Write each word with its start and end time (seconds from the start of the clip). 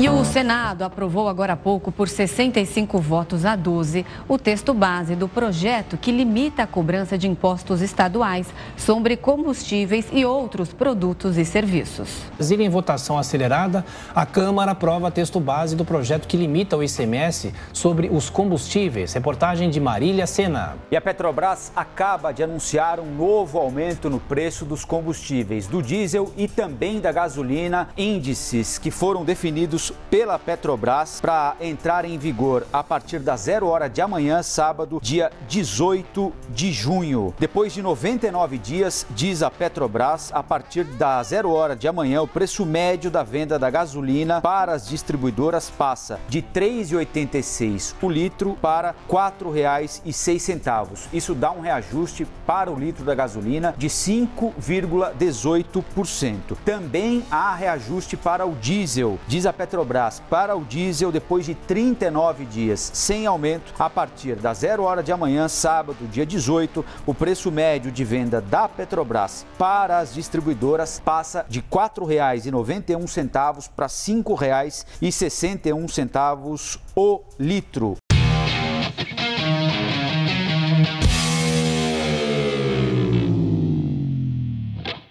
E 0.00 0.08
o 0.08 0.19
Senado 0.30 0.82
aprovou 0.82 1.28
agora 1.28 1.54
há 1.54 1.56
pouco, 1.56 1.90
por 1.90 2.08
65 2.08 3.00
votos 3.00 3.44
a 3.44 3.56
12, 3.56 4.06
o 4.28 4.38
texto 4.38 4.72
base 4.72 5.16
do 5.16 5.26
projeto 5.26 5.96
que 5.96 6.12
limita 6.12 6.62
a 6.62 6.66
cobrança 6.68 7.18
de 7.18 7.26
impostos 7.26 7.82
estaduais 7.82 8.46
sobre 8.76 9.16
combustíveis 9.16 10.06
e 10.12 10.24
outros 10.24 10.72
produtos 10.72 11.36
e 11.36 11.44
serviços. 11.44 12.22
Brasília 12.36 12.64
em 12.64 12.70
votação 12.70 13.18
acelerada, 13.18 13.84
a 14.14 14.24
Câmara 14.24 14.70
aprova 14.70 15.10
texto 15.10 15.40
base 15.40 15.74
do 15.74 15.84
projeto 15.84 16.28
que 16.28 16.36
limita 16.36 16.76
o 16.76 16.84
ICMS 16.84 17.52
sobre 17.72 18.08
os 18.08 18.30
combustíveis. 18.30 19.12
Reportagem 19.12 19.68
de 19.68 19.80
Marília 19.80 20.28
Sena. 20.28 20.76
E 20.92 20.96
a 20.96 21.00
Petrobras 21.00 21.72
acaba 21.74 22.30
de 22.30 22.44
anunciar 22.44 23.00
um 23.00 23.16
novo 23.16 23.58
aumento 23.58 24.08
no 24.08 24.20
preço 24.20 24.64
dos 24.64 24.84
combustíveis, 24.84 25.66
do 25.66 25.82
diesel 25.82 26.32
e 26.36 26.46
também 26.46 27.00
da 27.00 27.10
gasolina, 27.10 27.88
índices 27.96 28.78
que 28.78 28.92
foram 28.92 29.24
definidos 29.24 29.92
pela 30.20 30.38
Petrobras 30.38 31.18
para 31.18 31.56
entrar 31.62 32.04
em 32.04 32.18
vigor 32.18 32.66
a 32.70 32.84
partir 32.84 33.20
das 33.20 33.40
0 33.40 33.66
hora 33.66 33.88
de 33.88 34.02
amanhã, 34.02 34.42
sábado, 34.42 34.98
dia 35.00 35.32
18 35.48 36.30
de 36.50 36.70
junho. 36.70 37.34
Depois 37.38 37.72
de 37.72 37.80
99 37.80 38.58
dias, 38.58 39.06
diz 39.08 39.42
a 39.42 39.50
Petrobras, 39.50 40.30
a 40.34 40.42
partir 40.42 40.84
da 40.84 41.22
0 41.22 41.50
hora 41.50 41.74
de 41.74 41.88
amanhã, 41.88 42.20
o 42.20 42.28
preço 42.28 42.66
médio 42.66 43.10
da 43.10 43.22
venda 43.22 43.58
da 43.58 43.70
gasolina 43.70 44.42
para 44.42 44.72
as 44.72 44.86
distribuidoras 44.86 45.70
passa 45.70 46.20
de 46.28 46.40
R$ 46.40 46.46
3,86 46.52 47.94
o 48.02 48.10
litro 48.10 48.58
para 48.60 48.90
R$ 48.90 48.96
4,06. 49.08 51.08
Isso 51.14 51.34
dá 51.34 51.50
um 51.50 51.62
reajuste 51.62 52.26
para 52.46 52.70
o 52.70 52.78
litro 52.78 53.06
da 53.06 53.14
gasolina 53.14 53.74
de 53.78 53.88
5,18%. 53.88 56.58
Também 56.62 57.24
há 57.30 57.54
reajuste 57.54 58.18
para 58.18 58.44
o 58.44 58.54
diesel, 58.56 59.18
diz 59.26 59.46
a 59.46 59.52
Petrobras 59.52 60.09
Petrobras 60.10 60.22
para 60.28 60.56
o 60.56 60.64
diesel 60.64 61.12
depois 61.12 61.46
de 61.46 61.54
39 61.54 62.44
dias 62.44 62.90
sem 62.92 63.24
aumento. 63.26 63.72
A 63.78 63.88
partir 63.88 64.34
da 64.36 64.52
zero 64.52 64.82
hora 64.82 65.00
de 65.02 65.10
amanhã, 65.12 65.48
sábado, 65.48 66.08
dia 66.08 66.26
18, 66.26 66.84
o 67.06 67.14
preço 67.14 67.52
médio 67.52 67.92
de 67.92 68.04
venda 68.04 68.40
da 68.40 68.68
Petrobras 68.68 69.46
para 69.56 69.98
as 69.98 70.12
distribuidoras 70.12 71.00
passa 71.04 71.46
de 71.48 71.60
R$ 71.60 71.66
4,91 71.70 73.70
para 73.76 73.86
R$ 73.86 73.92
5,61 73.92 76.80
o 76.96 77.20
litro. 77.38 77.96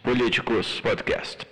Políticos 0.04 0.82
Podcast. 0.82 1.48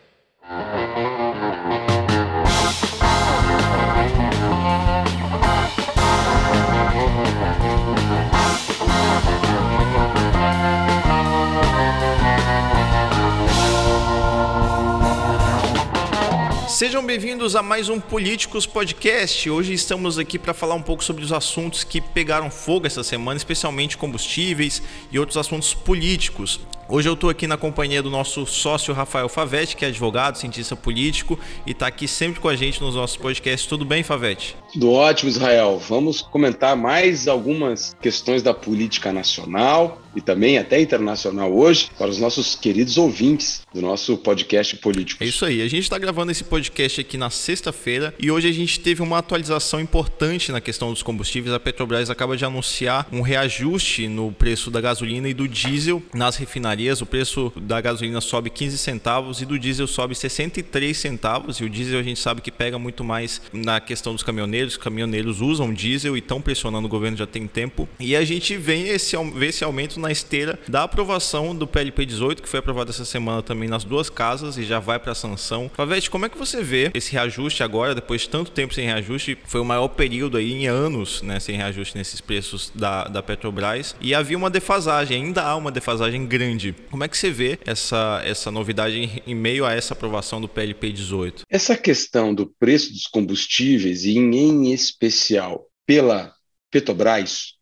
Sejam 16.78 17.04
bem-vindos 17.04 17.56
a 17.56 17.64
mais 17.64 17.90
um 17.90 18.00
Políticos 18.00 18.68
Podcast. 18.68 19.50
Hoje 19.50 19.74
estamos 19.74 20.20
aqui 20.20 20.38
para 20.38 20.54
falar 20.54 20.76
um 20.76 20.82
pouco 20.84 21.04
sobre 21.04 21.24
os 21.24 21.34
assuntos 21.34 21.84
que 21.84 22.00
pegaram 22.00 22.52
fogo 22.52 22.86
essa 22.86 23.04
semana, 23.04 23.36
especialmente 23.36 23.98
combustíveis 23.98 24.84
e 25.12 25.18
outros 25.18 25.38
assuntos 25.38 25.74
políticos. 25.74 26.60
Hoje 26.90 27.10
eu 27.10 27.16
estou 27.16 27.30
aqui 27.30 27.48
na 27.48 27.58
companhia 27.58 28.02
do 28.02 28.10
nosso 28.10 28.46
sócio 28.46 28.94
Rafael 28.94 29.28
Favete, 29.28 29.76
que 29.76 29.84
é 29.84 29.90
advogado, 29.90 30.38
cientista 30.38 30.74
político 30.74 31.38
e 31.66 31.72
está 31.72 31.88
aqui 31.88 32.08
sempre 32.08 32.40
com 32.40 32.48
a 32.48 32.56
gente 32.56 32.80
nos 32.80 32.96
nossos 32.96 33.18
podcasts. 33.18 33.68
Tudo 33.68 33.84
bem, 33.84 34.04
Favete? 34.04 34.56
Tudo 34.72 34.94
ótimo, 34.94 35.30
Israel. 35.30 35.78
Vamos 35.78 36.22
comentar 36.22 36.78
mais 36.78 37.28
algumas 37.28 37.94
questões 38.02 38.42
da 38.42 38.54
política 38.54 39.12
nacional 39.12 40.02
e 40.16 40.22
também 40.22 40.58
até 40.58 40.80
internacional 40.82 41.54
hoje 41.54 41.92
para 41.98 42.08
os 42.08 42.20
nossos 42.20 42.56
queridos 42.56 42.98
ouvintes 42.98 43.62
do 43.74 43.82
nosso 43.82 44.18
podcast 44.18 44.78
político. 44.78 45.22
É 45.24 45.28
isso 45.28 45.46
aí. 45.46 45.62
A 45.62 45.68
gente 45.68 45.84
está 45.84 45.98
gravando 45.98 46.32
esse 46.32 46.44
podcast 46.44 47.02
aqui 47.02 47.18
na 47.18 47.30
sexta-feira 47.30 48.16
e 48.18 48.32
hoje 48.32 48.48
a 48.48 48.52
gente 48.54 48.80
teve 48.80 49.02
uma 49.02 49.18
atualização 49.18 49.82
importante 49.82 50.54
na 50.54 50.62
questão 50.62 50.92
dos 50.92 51.04
combustíveis. 51.04 51.54
A 51.54 51.60
Petrobras 51.60 52.10
acaba 52.10 52.38
de 52.38 52.46
anunciar 52.46 53.08
um 53.12 53.22
reajuste 53.22 54.08
no 54.08 54.32
preço 54.32 54.72
da 54.72 54.80
gasolina 54.80 55.28
e 55.28 55.34
do 55.34 55.48
diesel 55.48 56.02
nas 56.14 56.38
refinarias. 56.38 56.77
O 57.02 57.06
preço 57.06 57.52
da 57.56 57.82
gasolina 57.82 58.22
sobe 58.22 58.52
15 58.52 58.78
centavos 58.78 59.42
e 59.42 59.46
do 59.46 59.58
diesel 59.58 59.88
sobe 59.88 60.14
63 60.14 60.96
centavos. 60.96 61.58
E 61.60 61.64
o 61.64 61.70
diesel 61.70 62.00
a 62.00 62.04
gente 62.04 62.20
sabe 62.20 62.40
que 62.40 62.52
pega 62.52 62.78
muito 62.78 63.04
mais 63.04 63.42
na 63.52 63.80
questão 63.80 64.14
dos 64.14 64.22
caminhoneiros. 64.22 64.74
Os 64.74 64.78
caminhoneiros 64.78 65.42
usam 65.42 65.74
diesel 65.74 66.16
e 66.16 66.20
estão 66.20 66.40
pressionando 66.40 66.86
o 66.86 66.90
governo 66.90 67.18
já 67.18 67.26
tem 67.26 67.48
tempo. 67.48 67.90
E 68.00 68.16
a 68.16 68.24
gente 68.24 68.56
vê 68.56 68.90
esse, 68.90 69.18
vê 69.34 69.48
esse 69.48 69.64
aumento 69.64 70.00
na 70.00 70.12
esteira 70.12 70.60
da 70.68 70.84
aprovação 70.84 71.56
do 71.56 71.66
PLP 71.66 72.06
18, 72.06 72.44
que 72.44 72.50
foi 72.50 72.60
aprovado 72.60 72.92
essa 72.92 73.06
semana 73.06 73.42
também 73.42 73.68
nas 73.68 73.84
duas 73.84 74.10
casas 74.10 74.58
e 74.58 74.64
já 74.64 74.80
vai 74.80 75.00
para 75.00 75.14
a 75.14 75.16
sanção. 75.16 75.72
Favete, 75.74 76.10
como 76.10 76.26
é 76.26 76.30
que 76.30 76.38
você 76.38 76.62
vê 76.62 76.92
esse 76.94 77.12
reajuste 77.12 77.64
agora, 77.64 77.96
depois 77.96 78.22
de 78.22 78.30
tanto 78.30 78.52
tempo 78.52 78.74
sem 78.74 78.86
reajuste? 78.86 79.38
Foi 79.46 79.62
o 79.62 79.66
maior 79.66 79.88
período 79.88 80.38
aí 80.38 80.54
em 80.54 80.68
anos, 80.68 81.22
né, 81.22 81.40
sem 81.40 81.56
reajuste 81.56 81.98
nesses 81.98 82.22
preços 82.22 82.72
da, 82.76 83.06
da 83.06 83.24
Petrobras. 83.24 83.96
E 84.00 84.14
havia 84.14 84.38
uma 84.38 84.50
defasagem, 84.50 85.24
ainda 85.24 85.44
há 85.44 85.56
uma 85.56 85.72
defasagem 85.72 86.26
grande. 86.26 86.67
Como 86.90 87.04
é 87.04 87.08
que 87.08 87.18
você 87.18 87.32
vê 87.32 87.60
essa, 87.66 88.22
essa 88.24 88.52
novidade 88.52 88.98
em, 88.98 89.22
em 89.26 89.36
meio 89.36 89.66
a 89.66 89.74
essa 89.74 89.94
aprovação 89.94 90.40
do 90.42 90.48
PLP 90.48 90.92
18? 90.92 91.44
Essa 91.50 91.76
questão 91.76 92.34
do 92.34 92.48
preço 92.60 92.92
dos 92.92 93.08
combustíveis, 93.08 94.04
e 94.04 94.18
em 94.18 94.74
especial 94.74 95.68
pela 95.86 96.34
Petrobras, 96.72 97.54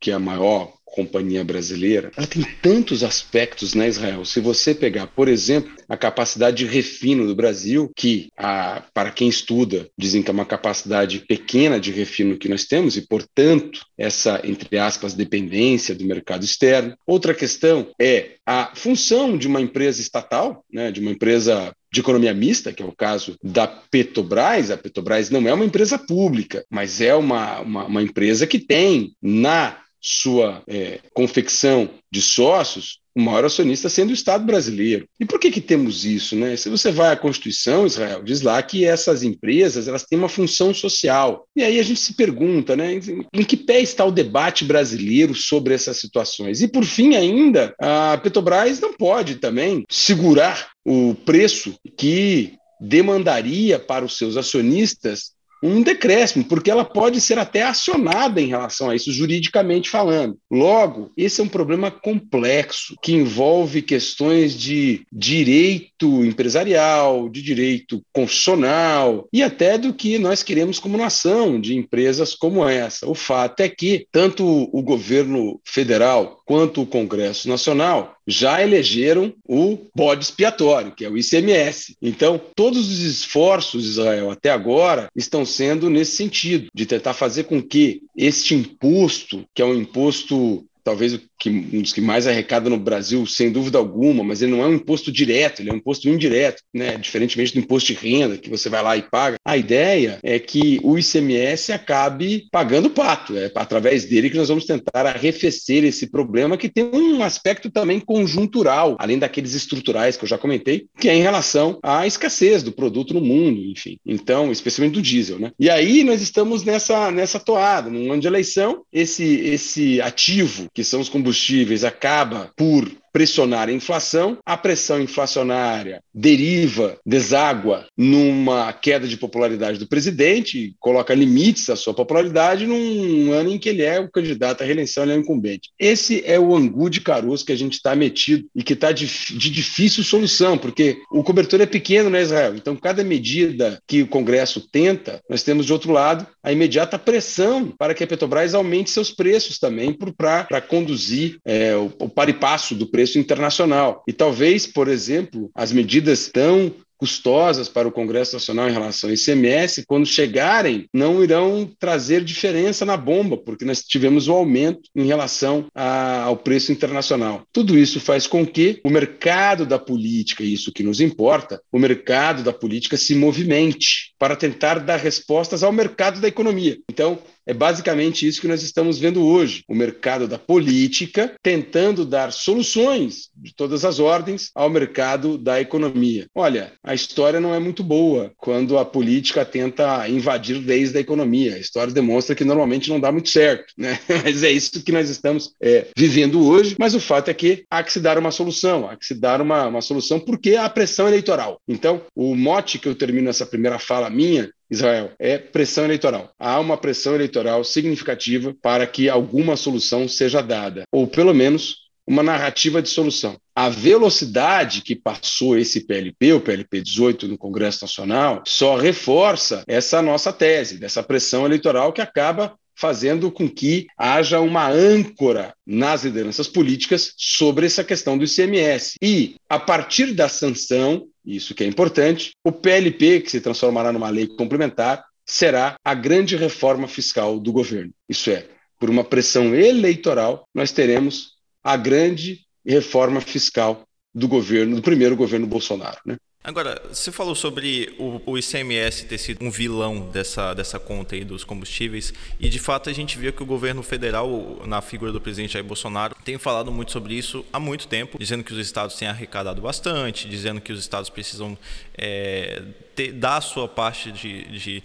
que 0.00 0.10
é 0.10 0.14
a 0.14 0.18
maior 0.18 0.75
companhia 0.96 1.44
brasileira, 1.44 2.10
ela 2.16 2.26
tem 2.26 2.42
tantos 2.62 3.04
aspectos, 3.04 3.74
né, 3.74 3.86
Israel? 3.86 4.24
Se 4.24 4.40
você 4.40 4.74
pegar, 4.74 5.06
por 5.08 5.28
exemplo, 5.28 5.70
a 5.86 5.96
capacidade 5.96 6.56
de 6.56 6.64
refino 6.64 7.26
do 7.26 7.36
Brasil, 7.36 7.92
que 7.94 8.30
a, 8.34 8.82
para 8.94 9.10
quem 9.10 9.28
estuda, 9.28 9.90
dizem 9.96 10.22
que 10.22 10.30
é 10.30 10.32
uma 10.32 10.46
capacidade 10.46 11.18
pequena 11.20 11.78
de 11.78 11.92
refino 11.92 12.38
que 12.38 12.48
nós 12.48 12.64
temos, 12.64 12.96
e, 12.96 13.02
portanto, 13.02 13.84
essa, 13.98 14.40
entre 14.42 14.78
aspas, 14.78 15.12
dependência 15.12 15.94
do 15.94 16.06
mercado 16.06 16.44
externo. 16.44 16.96
Outra 17.06 17.34
questão 17.34 17.88
é 18.00 18.36
a 18.46 18.72
função 18.74 19.36
de 19.36 19.46
uma 19.46 19.60
empresa 19.60 20.00
estatal, 20.00 20.64
né, 20.72 20.90
de 20.90 21.00
uma 21.00 21.10
empresa 21.10 21.74
de 21.92 22.00
economia 22.00 22.32
mista, 22.34 22.72
que 22.72 22.82
é 22.82 22.86
o 22.86 22.92
caso 22.92 23.36
da 23.42 23.66
Petrobras. 23.66 24.70
A 24.70 24.76
Petrobras 24.76 25.30
não 25.30 25.46
é 25.46 25.52
uma 25.52 25.64
empresa 25.64 25.98
pública, 25.98 26.64
mas 26.70 27.00
é 27.00 27.14
uma, 27.14 27.60
uma, 27.60 27.84
uma 27.84 28.02
empresa 28.02 28.46
que 28.46 28.58
tem 28.58 29.14
na 29.22 29.78
sua 30.00 30.62
é, 30.66 31.00
confecção 31.12 31.88
de 32.10 32.22
sócios, 32.22 33.00
o 33.16 33.20
maior 33.20 33.46
acionista 33.46 33.88
sendo 33.88 34.10
o 34.10 34.14
Estado 34.14 34.44
brasileiro. 34.44 35.08
E 35.18 35.24
por 35.24 35.40
que, 35.40 35.50
que 35.50 35.60
temos 35.60 36.04
isso? 36.04 36.36
Né? 36.36 36.54
Se 36.54 36.68
você 36.68 36.92
vai 36.92 37.10
à 37.10 37.16
Constituição, 37.16 37.86
Israel, 37.86 38.22
diz 38.22 38.42
lá 38.42 38.62
que 38.62 38.84
essas 38.84 39.22
empresas 39.22 39.88
elas 39.88 40.04
têm 40.04 40.18
uma 40.18 40.28
função 40.28 40.74
social. 40.74 41.46
E 41.56 41.64
aí 41.64 41.80
a 41.80 41.82
gente 41.82 41.98
se 41.98 42.12
pergunta, 42.12 42.76
né, 42.76 43.00
em 43.32 43.44
que 43.44 43.56
pé 43.56 43.80
está 43.80 44.04
o 44.04 44.12
debate 44.12 44.66
brasileiro 44.66 45.34
sobre 45.34 45.72
essas 45.72 45.96
situações? 45.96 46.60
E 46.60 46.68
por 46.68 46.84
fim, 46.84 47.16
ainda, 47.16 47.74
a 47.80 48.18
Petrobras 48.22 48.80
não 48.80 48.92
pode 48.92 49.36
também 49.36 49.84
segurar 49.88 50.72
o 50.84 51.14
preço 51.14 51.74
que 51.96 52.52
demandaria 52.78 53.78
para 53.78 54.04
os 54.04 54.18
seus 54.18 54.36
acionistas 54.36 55.35
um 55.62 55.82
decréscimo, 55.82 56.44
porque 56.44 56.70
ela 56.70 56.84
pode 56.84 57.20
ser 57.20 57.38
até 57.38 57.62
acionada 57.62 58.40
em 58.40 58.46
relação 58.46 58.90
a 58.90 58.96
isso, 58.96 59.12
juridicamente 59.12 59.88
falando. 59.88 60.36
Logo, 60.50 61.10
esse 61.16 61.40
é 61.40 61.44
um 61.44 61.48
problema 61.48 61.90
complexo 61.90 62.94
que 63.02 63.12
envolve 63.12 63.82
questões 63.82 64.58
de 64.58 65.02
direito 65.12 66.24
empresarial, 66.24 67.28
de 67.28 67.42
direito 67.42 68.02
constitucional 68.12 69.28
e 69.32 69.42
até 69.42 69.78
do 69.78 69.94
que 69.94 70.18
nós 70.18 70.42
queremos 70.42 70.78
como 70.78 70.98
nação, 70.98 71.60
de 71.60 71.76
empresas 71.76 72.34
como 72.34 72.66
essa. 72.66 73.08
O 73.08 73.14
fato 73.14 73.60
é 73.60 73.68
que 73.68 74.06
tanto 74.12 74.44
o 74.44 74.82
governo 74.82 75.60
federal 75.64 76.35
quanto 76.46 76.80
o 76.80 76.86
Congresso 76.86 77.48
Nacional 77.48 78.16
já 78.26 78.62
elegeram 78.62 79.34
o 79.46 79.76
bode 79.94 80.24
expiatório, 80.24 80.92
que 80.92 81.04
é 81.04 81.10
o 81.10 81.18
ICMS. 81.18 81.96
Então, 82.00 82.40
todos 82.54 82.88
os 82.88 83.00
esforços, 83.00 83.84
Israel, 83.84 84.30
até 84.30 84.50
agora, 84.50 85.10
estão 85.14 85.44
sendo 85.44 85.90
nesse 85.90 86.16
sentido, 86.16 86.68
de 86.72 86.86
tentar 86.86 87.12
fazer 87.12 87.44
com 87.44 87.60
que 87.60 88.00
este 88.16 88.54
imposto, 88.54 89.44
que 89.52 89.60
é 89.60 89.64
um 89.64 89.74
imposto 89.74 90.64
talvez 90.86 91.18
que 91.36 91.50
um 91.50 91.82
dos 91.82 91.92
que 91.92 92.00
mais 92.00 92.28
arrecada 92.28 92.70
no 92.70 92.78
Brasil, 92.78 93.26
sem 93.26 93.50
dúvida 93.50 93.76
alguma, 93.76 94.22
mas 94.22 94.40
ele 94.40 94.52
não 94.52 94.62
é 94.62 94.68
um 94.68 94.74
imposto 94.74 95.10
direto, 95.10 95.60
ele 95.60 95.68
é 95.68 95.72
um 95.72 95.78
imposto 95.78 96.08
indireto, 96.08 96.62
né? 96.72 96.96
Diferentemente 96.96 97.52
do 97.52 97.58
imposto 97.58 97.92
de 97.92 97.98
renda, 97.98 98.38
que 98.38 98.48
você 98.48 98.68
vai 98.68 98.84
lá 98.84 98.96
e 98.96 99.02
paga. 99.02 99.36
A 99.44 99.56
ideia 99.56 100.20
é 100.22 100.38
que 100.38 100.78
o 100.84 100.96
ICMS 100.96 101.72
acabe 101.72 102.46
pagando 102.52 102.86
o 102.86 102.90
pato. 102.90 103.36
É 103.36 103.50
através 103.56 104.04
dele 104.04 104.30
que 104.30 104.36
nós 104.36 104.48
vamos 104.48 104.64
tentar 104.64 105.06
arrefecer 105.06 105.82
esse 105.82 106.06
problema 106.06 106.56
que 106.56 106.68
tem 106.68 106.84
um 106.84 107.20
aspecto 107.20 107.68
também 107.68 107.98
conjuntural, 107.98 108.94
além 109.00 109.18
daqueles 109.18 109.54
estruturais 109.54 110.16
que 110.16 110.22
eu 110.22 110.28
já 110.28 110.38
comentei, 110.38 110.86
que 111.00 111.08
é 111.08 111.16
em 111.16 111.22
relação 111.22 111.80
à 111.82 112.06
escassez 112.06 112.62
do 112.62 112.70
produto 112.70 113.12
no 113.12 113.20
mundo, 113.20 113.60
enfim. 113.60 113.98
Então, 114.06 114.52
especialmente 114.52 114.94
do 114.94 115.02
diesel, 115.02 115.40
né? 115.40 115.50
E 115.58 115.68
aí 115.68 116.04
nós 116.04 116.22
estamos 116.22 116.62
nessa, 116.62 117.10
nessa 117.10 117.40
toada, 117.40 117.90
num 117.90 118.12
ano 118.12 118.22
de 118.22 118.28
eleição, 118.28 118.82
esse, 118.92 119.24
esse 119.24 120.00
ativo, 120.00 120.68
que 120.76 120.84
são 120.84 121.00
os 121.00 121.08
combustíveis, 121.08 121.84
acaba 121.84 122.52
por 122.54 122.86
pressionar 123.16 123.70
a 123.70 123.72
inflação, 123.72 124.36
a 124.44 124.58
pressão 124.58 125.00
inflacionária 125.00 126.02
deriva, 126.14 126.98
deságua 127.06 127.86
numa 127.96 128.70
queda 128.74 129.08
de 129.08 129.16
popularidade 129.16 129.78
do 129.78 129.88
presidente, 129.88 130.74
coloca 130.78 131.14
limites 131.14 131.70
à 131.70 131.76
sua 131.76 131.94
popularidade 131.94 132.66
num 132.66 133.32
ano 133.32 133.54
em 133.54 133.58
que 133.58 133.70
ele 133.70 133.80
é 133.80 133.98
o 133.98 134.10
candidato 134.10 134.60
à 134.60 134.66
reeleição, 134.66 135.04
ele 135.04 135.12
é 135.12 135.16
o 135.16 135.20
incumbente. 135.20 135.70
Esse 135.78 136.22
é 136.26 136.38
o 136.38 136.54
angu 136.54 136.90
de 136.90 137.00
caroço 137.00 137.46
que 137.46 137.52
a 137.52 137.56
gente 137.56 137.72
está 137.72 137.96
metido 137.96 138.46
e 138.54 138.62
que 138.62 138.74
está 138.74 138.92
de, 138.92 139.06
de 139.06 139.50
difícil 139.50 140.04
solução, 140.04 140.58
porque 140.58 140.98
o 141.10 141.24
cobertor 141.24 141.62
é 141.62 141.66
pequeno 141.66 142.10
na 142.10 142.20
Israel. 142.20 142.54
Então, 142.54 142.76
cada 142.76 143.02
medida 143.02 143.80
que 143.86 144.02
o 144.02 144.06
Congresso 144.06 144.60
tenta, 144.70 145.22
nós 145.26 145.42
temos 145.42 145.64
de 145.64 145.72
outro 145.72 145.90
lado 145.90 146.26
a 146.42 146.52
imediata 146.52 146.98
pressão 146.98 147.72
para 147.78 147.94
que 147.94 148.04
a 148.04 148.06
Petrobras 148.06 148.54
aumente 148.54 148.90
seus 148.90 149.10
preços 149.10 149.58
também 149.58 149.96
para 150.14 150.60
conduzir 150.60 151.38
é, 151.46 151.74
o, 151.74 151.90
o 151.98 152.08
par 152.10 152.28
e 152.28 152.34
passo 152.34 152.74
do 152.74 152.86
preço 152.86 153.05
preço 153.06 153.18
internacional. 153.20 154.02
E 154.06 154.12
talvez, 154.12 154.66
por 154.66 154.88
exemplo, 154.88 155.48
as 155.54 155.72
medidas 155.72 156.28
tão 156.28 156.74
custosas 156.98 157.68
para 157.68 157.86
o 157.86 157.92
Congresso 157.92 158.32
Nacional 158.32 158.68
em 158.68 158.72
relação 158.72 159.10
ao 159.10 159.14
ICMS, 159.14 159.84
quando 159.86 160.06
chegarem, 160.06 160.88
não 160.94 161.22
irão 161.22 161.70
trazer 161.78 162.24
diferença 162.24 162.86
na 162.86 162.96
bomba, 162.96 163.36
porque 163.36 163.66
nós 163.66 163.82
tivemos 163.82 164.28
um 164.28 164.32
aumento 164.32 164.88
em 164.96 165.04
relação 165.04 165.66
a, 165.74 166.22
ao 166.22 166.38
preço 166.38 166.72
internacional. 166.72 167.42
Tudo 167.52 167.78
isso 167.78 168.00
faz 168.00 168.26
com 168.26 168.46
que 168.46 168.80
o 168.82 168.88
mercado 168.88 169.66
da 169.66 169.78
política, 169.78 170.42
isso 170.42 170.72
que 170.72 170.82
nos 170.82 170.98
importa, 170.98 171.60
o 171.70 171.78
mercado 171.78 172.42
da 172.42 172.52
política 172.52 172.96
se 172.96 173.14
movimente 173.14 174.14
para 174.18 174.34
tentar 174.34 174.78
dar 174.78 174.96
respostas 174.96 175.62
ao 175.62 175.72
mercado 175.72 176.18
da 176.18 176.28
economia. 176.28 176.78
Então, 176.90 177.18
é 177.46 177.54
basicamente 177.54 178.26
isso 178.26 178.40
que 178.40 178.48
nós 178.48 178.62
estamos 178.62 178.98
vendo 178.98 179.24
hoje: 179.24 179.62
o 179.68 179.74
mercado 179.74 180.26
da 180.26 180.38
política 180.38 181.32
tentando 181.42 182.04
dar 182.04 182.32
soluções 182.32 183.30
de 183.36 183.54
todas 183.54 183.84
as 183.84 184.00
ordens 184.00 184.50
ao 184.54 184.68
mercado 184.68 185.38
da 185.38 185.60
economia. 185.60 186.26
Olha, 186.34 186.72
a 186.82 186.94
história 186.94 187.40
não 187.40 187.54
é 187.54 187.58
muito 187.58 187.84
boa 187.84 188.32
quando 188.36 188.78
a 188.78 188.84
política 188.84 189.44
tenta 189.44 190.08
invadir 190.08 190.56
leis 190.56 190.92
da 190.92 191.00
economia. 191.00 191.54
A 191.54 191.58
história 191.58 191.92
demonstra 191.92 192.34
que 192.34 192.44
normalmente 192.44 192.88
não 192.88 192.98
dá 192.98 193.12
muito 193.12 193.28
certo, 193.28 193.72
né? 193.78 193.98
Mas 194.24 194.42
é 194.42 194.50
isso 194.50 194.82
que 194.82 194.92
nós 194.92 195.08
estamos 195.08 195.52
é, 195.62 195.86
vivendo 195.96 196.44
hoje. 196.44 196.74
Mas 196.78 196.94
o 196.94 197.00
fato 197.00 197.30
é 197.30 197.34
que 197.34 197.64
há 197.70 197.82
que 197.82 197.92
se 197.92 198.00
dar 198.00 198.18
uma 198.18 198.30
solução, 198.30 198.88
há 198.88 198.96
que 198.96 199.06
se 199.06 199.14
dar 199.14 199.40
uma, 199.40 199.68
uma 199.68 199.80
solução 199.80 200.18
porque 200.18 200.56
há 200.56 200.68
pressão 200.68 201.06
eleitoral. 201.06 201.60
Então, 201.68 202.02
o 202.14 202.34
mote 202.34 202.78
que 202.78 202.88
eu 202.88 202.94
termino 202.94 203.30
essa 203.30 203.46
primeira 203.46 203.78
fala 203.78 204.10
minha 204.10 204.50
Israel, 204.70 205.12
é 205.18 205.38
pressão 205.38 205.84
eleitoral. 205.84 206.30
Há 206.38 206.58
uma 206.58 206.76
pressão 206.76 207.14
eleitoral 207.14 207.62
significativa 207.64 208.54
para 208.60 208.86
que 208.86 209.08
alguma 209.08 209.56
solução 209.56 210.08
seja 210.08 210.42
dada, 210.42 210.82
ou 210.92 211.06
pelo 211.06 211.32
menos 211.32 211.86
uma 212.06 212.22
narrativa 212.22 212.80
de 212.80 212.88
solução. 212.88 213.36
A 213.54 213.68
velocidade 213.68 214.82
que 214.82 214.94
passou 214.94 215.58
esse 215.58 215.86
PLP, 215.86 216.34
o 216.34 216.40
PLP 216.40 216.80
18 216.80 217.26
no 217.26 217.38
Congresso 217.38 217.84
Nacional, 217.84 218.42
só 218.46 218.76
reforça 218.76 219.64
essa 219.66 220.00
nossa 220.00 220.32
tese, 220.32 220.78
dessa 220.78 221.02
pressão 221.02 221.44
eleitoral 221.44 221.92
que 221.92 222.00
acaba 222.00 222.54
fazendo 222.76 223.32
com 223.32 223.48
que 223.48 223.86
haja 223.96 224.38
uma 224.38 224.68
âncora 224.68 225.54
nas 225.66 226.04
lideranças 226.04 226.46
políticas 226.46 227.14
sobre 227.16 227.66
essa 227.66 227.82
questão 227.82 228.18
do 228.18 228.24
ICMS. 228.24 228.96
E, 229.02 229.36
a 229.48 229.58
partir 229.58 230.12
da 230.12 230.28
sanção, 230.28 231.06
isso 231.26 231.54
que 231.54 231.64
é 231.64 231.66
importante, 231.66 232.32
o 232.44 232.52
PLP, 232.52 233.20
que 233.20 233.30
se 233.30 233.40
transformará 233.40 233.92
numa 233.92 234.08
lei 234.08 234.26
complementar, 234.26 235.04
será 235.24 235.76
a 235.84 235.92
grande 235.92 236.36
reforma 236.36 236.86
fiscal 236.86 237.40
do 237.40 237.52
governo. 237.52 237.92
Isso 238.08 238.30
é, 238.30 238.46
por 238.78 238.88
uma 238.88 239.02
pressão 239.02 239.54
eleitoral, 239.54 240.48
nós 240.54 240.70
teremos 240.70 241.32
a 241.64 241.76
grande 241.76 242.46
reforma 242.64 243.20
fiscal 243.20 243.84
do 244.14 244.28
governo, 244.28 244.76
do 244.76 244.82
primeiro 244.82 245.16
governo 245.16 245.46
Bolsonaro. 245.46 245.98
Né? 246.06 246.16
Agora, 246.46 246.80
você 246.92 247.10
falou 247.10 247.34
sobre 247.34 247.92
o, 247.98 248.22
o, 248.24 248.38
ICMS 248.38 249.06
ter 249.06 249.18
sido 249.18 249.44
um 249.44 249.50
vilão 249.50 250.08
dessa, 250.12 250.54
dessa 250.54 250.78
conta 250.78 251.16
aí 251.16 251.24
dos 251.24 251.42
combustíveis, 251.42 252.14
e 252.38 252.48
de 252.48 252.60
fato 252.60 252.88
a 252.88 252.92
gente 252.92 253.18
vê 253.18 253.32
que 253.32 253.42
o 253.42 253.46
governo 253.46 253.82
federal, 253.82 254.62
na 254.64 254.80
figura 254.80 255.10
do 255.10 255.20
presidente 255.20 255.54
Jair 255.54 255.64
Bolsonaro, 255.64 256.14
tem 256.24 256.38
falado 256.38 256.70
muito 256.70 256.92
sobre 256.92 257.14
isso 257.14 257.44
há 257.52 257.58
muito 257.58 257.88
tempo, 257.88 258.16
dizendo 258.16 258.44
que 258.44 258.52
os 258.52 258.60
estados 258.60 258.94
têm 258.94 259.08
arrecadado 259.08 259.60
bastante, 259.60 260.28
dizendo 260.28 260.60
que 260.60 260.72
os 260.72 260.78
estados 260.78 261.10
precisam 261.10 261.58
é, 261.98 262.62
ter, 262.94 263.10
dar 263.10 263.40
sua 263.40 263.66
parte 263.66 264.12
de, 264.12 264.44
de 264.44 264.82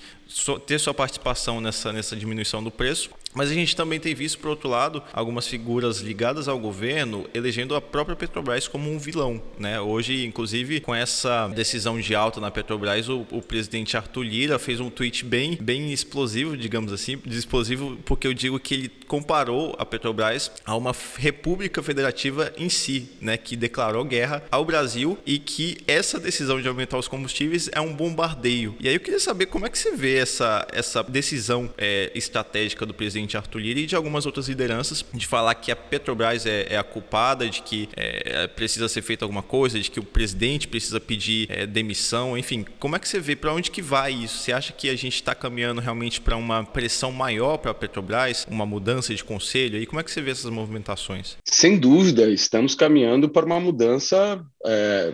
ter 0.66 0.80
sua 0.80 0.96
participação 0.96 1.62
nessa, 1.62 1.94
nessa 1.94 2.16
diminuição 2.16 2.64
do 2.64 2.72
preço. 2.72 3.12
Mas 3.34 3.50
a 3.50 3.54
gente 3.54 3.76
também 3.76 4.00
tem 4.00 4.14
visto, 4.14 4.40
por 4.40 4.50
outro 4.50 4.70
lado, 4.70 5.02
algumas 5.14 5.48
figuras 5.48 6.00
ligadas 6.00 6.48
ao 6.48 6.60
governo 6.60 7.30
elegendo 7.34 7.76
a 7.76 7.82
própria 7.82 8.16
Petrobras 8.16 8.68
como 8.68 8.92
um 8.92 9.00
vilão. 9.00 9.42
Né? 9.58 9.80
Hoje, 9.80 10.26
inclusive, 10.26 10.82
com 10.82 10.94
essa 10.94 11.48
decisão 11.48 12.00
de 12.00 12.14
alta 12.14 12.40
na 12.40 12.52
Petrobras, 12.52 13.10
o, 13.10 13.26
o 13.32 13.42
presidente 13.42 13.96
Arthur 13.96 14.24
Lira 14.24 14.60
fez 14.60 14.80
um 14.80 14.90
tweet 14.90 15.26
bem, 15.26 15.58
bem 15.62 15.92
explosivo, 15.92 16.58
digamos 16.58 16.92
assim, 16.92 17.20
explosivo 17.26 17.98
porque 18.06 18.28
eu 18.28 18.34
digo 18.34 18.60
que 18.60 18.74
ele 18.74 18.92
comparou 19.08 19.76
a 19.78 19.86
Petrobras 19.86 20.52
a 20.66 20.76
uma 20.76 20.94
república 21.18 21.82
federativa 21.82 22.54
em 22.58 22.70
si, 22.70 23.10
né? 23.22 23.38
que 23.38 23.56
declarou 23.56 24.04
guerra 24.04 24.44
ao 24.52 24.66
Brasil 24.66 25.18
e 25.26 25.40
que 25.40 25.78
essa 25.88 26.20
decisão 26.20 26.62
de 26.62 26.68
aumentar 26.68 26.98
os 26.98 27.08
combustíveis 27.08 27.70
é 27.72 27.80
um 27.80 27.94
bombardeio. 27.94 28.76
E 28.80 28.88
aí 28.88 28.96
eu 28.96 29.00
queria 29.00 29.20
saber 29.20 29.48
como 29.48 29.66
é 29.66 29.70
que 29.70 29.78
você 29.78 29.96
vê 29.96 30.18
essa, 30.18 30.68
essa 30.72 31.04
decisão 31.04 31.74
é, 31.78 32.12
estratégica 32.16 32.86
do 32.86 32.94
presidente 32.94 33.21
presidente 33.22 33.38
Arthur 33.38 33.60
Lira 33.60 33.80
e 33.80 33.86
de 33.86 33.96
algumas 33.96 34.26
outras 34.26 34.48
lideranças 34.48 35.06
de 35.14 35.28
falar 35.28 35.56
que 35.56 35.72
a 35.72 35.76
Petrobras 35.76 36.46
é, 36.46 36.68
é 36.70 36.78
a 36.78 36.84
culpada, 36.84 37.48
de 37.48 37.62
que 37.62 37.90
é, 37.96 38.48
precisa 38.48 38.88
ser 38.88 39.02
feita 39.02 39.26
alguma 39.26 39.44
coisa, 39.44 39.80
de 39.80 39.90
que 39.90 40.00
o 40.00 40.04
presidente 40.04 40.68
precisa 40.68 41.00
pedir 41.00 41.48
é, 41.50 41.66
demissão, 41.66 42.38
enfim. 42.38 42.66
Como 42.80 42.96
é 42.96 43.00
que 43.00 43.08
você 43.08 43.20
vê 43.20 43.36
para 43.36 43.54
onde 43.54 43.72
que 43.72 43.82
vai 43.82 44.12
isso? 44.14 44.40
Você 44.40 44.52
acha 44.52 44.74
que 44.74 44.90
a 44.90 44.96
gente 44.96 45.16
está 45.16 45.36
caminhando 45.36 45.82
realmente 45.82 46.20
para 46.22 46.36
uma 46.36 46.64
pressão 46.64 47.12
maior 47.12 47.58
para 47.58 47.72
a 47.72 47.74
Petrobras, 47.74 48.46
uma 48.50 48.66
mudança 48.66 49.14
de 49.14 49.24
conselho? 49.24 49.78
E 49.78 49.86
como 49.86 50.00
é 50.00 50.04
que 50.04 50.12
você 50.12 50.22
vê 50.22 50.32
essas 50.32 50.52
movimentações? 50.52 51.38
Sem 51.46 51.78
dúvida, 51.78 52.30
estamos 52.30 52.76
caminhando 52.76 53.30
para 53.30 53.46
uma 53.46 53.60
mudança 53.60 54.44
é, 54.66 55.14